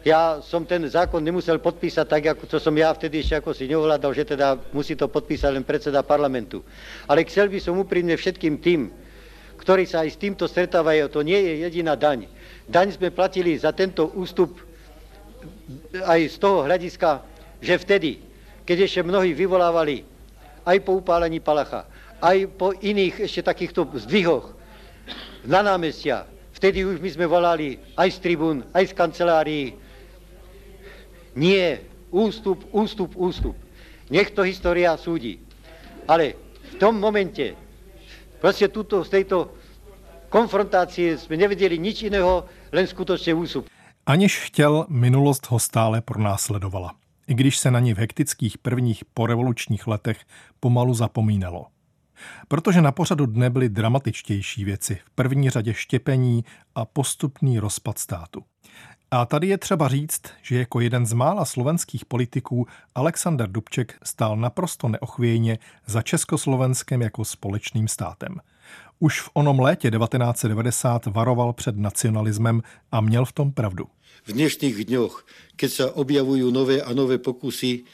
Ja 0.07 0.39
som 0.43 0.63
ten 0.67 0.87
zákon 0.87 1.23
nemusel 1.23 1.59
podpísať 1.59 2.07
tak, 2.07 2.23
ako 2.35 2.47
to 2.47 2.59
som 2.63 2.75
ja 2.79 2.95
vtedy 2.95 3.23
ešte 3.23 3.43
ako 3.43 3.51
si 3.55 3.67
neovládal, 3.67 4.15
že 4.15 4.27
teda 4.27 4.59
musí 4.71 4.95
to 4.95 5.11
podpísať 5.11 5.51
len 5.51 5.67
predseda 5.67 6.03
parlamentu. 6.07 6.63
Ale 7.11 7.27
chcel 7.27 7.51
by 7.51 7.59
som 7.59 7.79
úprimne 7.79 8.15
všetkým 8.15 8.59
tým, 8.59 8.91
ktorí 9.59 9.83
sa 9.87 10.07
aj 10.07 10.15
s 10.15 10.21
týmto 10.21 10.45
stretávajú, 10.47 11.11
to 11.11 11.27
nie 11.27 11.39
je 11.39 11.53
jediná 11.67 11.99
daň. 11.99 12.31
Daň 12.71 12.95
sme 12.95 13.11
platili 13.11 13.59
za 13.59 13.75
tento 13.75 14.11
ústup 14.15 14.66
aj 16.05 16.21
z 16.33 16.37
toho 16.37 16.65
hľadiska, 16.65 17.23
že 17.63 17.75
vtedy, 17.81 18.21
keď 18.67 18.87
ešte 18.87 19.01
mnohí 19.07 19.33
vyvolávali 19.33 20.05
aj 20.67 20.77
po 20.83 20.99
upálení 20.99 21.39
Palacha, 21.39 21.87
aj 22.21 22.51
po 22.57 22.73
iných 22.75 23.29
ešte 23.29 23.47
takýchto 23.47 23.87
zdvihoch 24.07 24.53
na 25.47 25.63
námestia, 25.63 26.27
vtedy 26.57 26.83
už 26.83 26.99
my 26.99 27.11
sme 27.13 27.27
volali 27.29 27.79
aj 27.95 28.09
z 28.17 28.19
tribún, 28.19 28.65
aj 28.73 28.91
z 28.91 28.93
kancelárií, 28.97 29.65
nie, 31.37 31.79
ústup, 32.09 32.65
ústup, 32.73 33.13
ústup. 33.15 33.55
Nech 34.09 34.33
to 34.33 34.41
história 34.41 34.97
súdi. 34.97 35.37
Ale 36.09 36.39
v 36.73 36.75
tom 36.81 36.97
momente, 36.97 37.53
proste 38.41 38.73
tuto, 38.73 39.05
z 39.05 39.21
tejto 39.21 39.53
konfrontácie 40.33 41.21
sme 41.21 41.37
nevedeli 41.37 41.77
nič 41.77 42.09
iného, 42.09 42.49
len 42.73 42.89
skutočne 42.89 43.37
ústup. 43.37 43.69
Aniž 44.09 44.39
chtěl, 44.39 44.87
minulost 44.89 45.51
ho 45.51 45.59
stále 45.59 46.01
pronásledovala. 46.01 46.95
I 47.27 47.35
když 47.35 47.59
se 47.59 47.71
na 47.71 47.81
ní 47.81 47.95
v 47.95 47.99
hektických 47.99 48.59
prvních 48.59 49.05
porevolučních 49.15 49.87
letech 49.87 50.21
pomalu 50.61 50.95
zapomínalo. 50.95 51.67
Protože 52.49 52.83
na 52.83 52.93
pořadu 52.93 53.27
dne 53.27 53.51
byly 53.51 53.69
dramatičtější 53.69 54.65
věci, 54.65 54.99
v 55.05 55.11
první 55.11 55.51
řadě 55.51 55.75
štěpení 55.75 56.45
a 56.75 56.85
postupný 56.85 57.59
rozpad 57.59 57.99
státu. 57.99 58.45
A 59.11 59.27
tady 59.27 59.47
je 59.47 59.59
třeba 59.59 59.89
říct, 59.89 60.23
že 60.43 60.59
jako 60.59 60.81
jeden 60.81 61.07
z 61.07 61.13
mála 61.13 61.45
slovenských 61.45 62.05
politiků 62.05 62.67
Alexander 62.95 63.51
Dubček 63.51 63.99
stál 64.03 64.37
naprosto 64.37 64.89
neochvějně 64.89 65.59
za 65.87 66.03
Československem 66.03 67.03
jako 67.03 67.25
společným 67.25 67.89
státem– 67.89 68.41
už 68.99 69.21
v 69.21 69.31
onom 69.35 69.61
létě 69.61 69.91
1990 69.91 71.07
varoval 71.07 71.53
před 71.53 71.77
nacionalismem 71.77 72.63
a 72.93 73.01
měl 73.01 73.25
v 73.25 73.33
tom 73.33 73.53
pravdu. 73.53 73.87
V 74.25 74.33
dnešných 74.33 74.91
dňoch, 74.91 75.23
keď 75.55 75.71
sa 75.71 75.87
objavujú 75.93 76.51
nové 76.51 76.83
a 76.83 76.91
nové 76.91 77.23
pokusy 77.23 77.87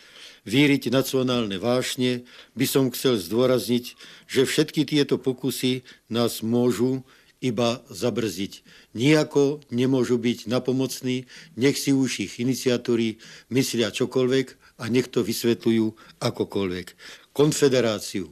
víriť 0.49 0.91
nacionálne 0.91 1.61
vášne, 1.61 2.25
by 2.57 2.67
som 2.67 2.91
chcel 2.91 3.21
zdôrazniť, 3.21 3.85
že 4.27 4.49
všetky 4.49 4.89
tieto 4.89 5.21
pokusy 5.21 5.85
nás 6.09 6.41
môžu 6.41 7.05
iba 7.43 7.83
zabrziť. 7.91 8.63
Nijako 8.95 9.61
nemôžu 9.75 10.17
byť 10.17 10.47
napomocní, 10.47 11.27
nech 11.59 11.77
si 11.77 11.91
už 11.91 12.23
ich 12.23 12.39
iniciatóri 12.39 13.19
myslia 13.51 13.91
čokoľvek 13.91 14.79
a 14.79 14.89
nech 14.89 15.11
to 15.11 15.27
vysvetľujú 15.27 16.19
akokoľvek. 16.23 16.87
Konfederáciu, 17.35 18.31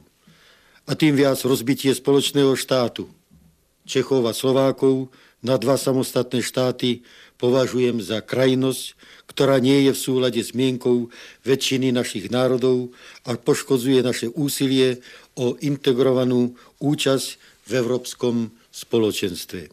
a 0.91 0.95
tým 0.99 1.15
viac 1.15 1.39
rozbitie 1.47 1.95
spoločného 1.95 2.51
štátu. 2.59 3.07
Čechov 3.87 4.27
a 4.27 4.35
Slovákov 4.35 5.07
na 5.39 5.55
dva 5.55 5.79
samostatné 5.79 6.43
štáty 6.43 7.07
považujem 7.39 8.03
za 8.03 8.19
krajnosť, 8.19 8.99
ktorá 9.31 9.63
nie 9.63 9.87
je 9.87 9.95
v 9.95 10.03
súlade 10.03 10.43
s 10.43 10.51
mienkou 10.51 11.07
väčšiny 11.47 11.95
našich 11.95 12.27
národov 12.27 12.91
a 13.23 13.39
poškodzuje 13.39 14.03
naše 14.03 14.27
úsilie 14.35 14.99
o 15.39 15.55
integrovanú 15.63 16.59
účasť 16.83 17.39
v 17.65 17.71
Európskom 17.71 18.51
spoločenstve. 18.75 19.71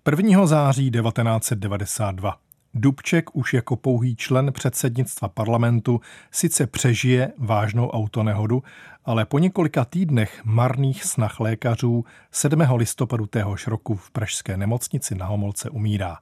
1. 0.00 0.46
září 0.48 0.88
1992 0.88 2.45
Dubček 2.78 3.36
už 3.36 3.54
jako 3.54 3.76
pouhý 3.76 4.16
člen 4.16 4.52
předsednictva 4.52 5.28
parlamentu 5.28 6.00
sice 6.30 6.66
přežije 6.66 7.32
vážnou 7.38 7.90
autonehodu, 7.90 8.62
ale 9.04 9.24
po 9.24 9.38
několika 9.38 9.84
týdnech 9.84 10.40
marných 10.44 11.04
snah 11.04 11.40
lékařů 11.40 12.04
7. 12.30 12.60
listopadu 12.74 13.26
téhož 13.26 13.66
roku 13.66 13.94
v 13.94 14.10
pražské 14.10 14.56
nemocnici 14.56 15.14
na 15.14 15.26
Homolce 15.26 15.70
umírá. 15.70 16.18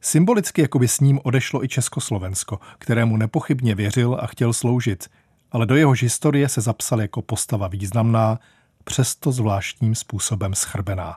Symbolicky 0.00 0.60
jako 0.60 0.78
by 0.78 0.88
s 0.88 1.00
ním 1.00 1.20
odešlo 1.22 1.64
i 1.64 1.68
Československo, 1.68 2.60
kterému 2.78 3.16
nepochybně 3.16 3.74
věřil 3.74 4.18
a 4.20 4.26
chtěl 4.26 4.52
sloužit, 4.52 5.10
ale 5.52 5.66
do 5.66 5.76
jehož 5.76 6.02
historie 6.02 6.48
se 6.48 6.60
zapsal 6.60 7.00
jako 7.00 7.22
postava 7.22 7.68
významná, 7.68 8.38
přesto 8.84 9.32
zvláštním 9.32 9.94
způsobem 9.94 10.54
schrbená. 10.54 11.16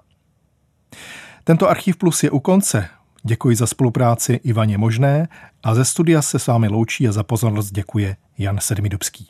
Tento 1.43 1.69
Archiv 1.69 1.97
Plus 1.97 2.23
je 2.23 2.31
u 2.31 2.39
konce. 2.39 2.89
Děkuji 3.27 3.55
za 3.55 3.67
spolupráci 3.67 4.33
Ivaně 4.33 4.77
Možné 4.77 5.27
a 5.63 5.75
ze 5.75 5.85
studia 5.85 6.21
se 6.21 6.39
s 6.39 6.47
vámi 6.47 6.67
loučí 6.67 7.07
a 7.07 7.11
za 7.11 7.23
pozornost 7.23 7.71
děkuje 7.71 8.15
Jan 8.37 8.59
Sedmidubský. 8.59 9.27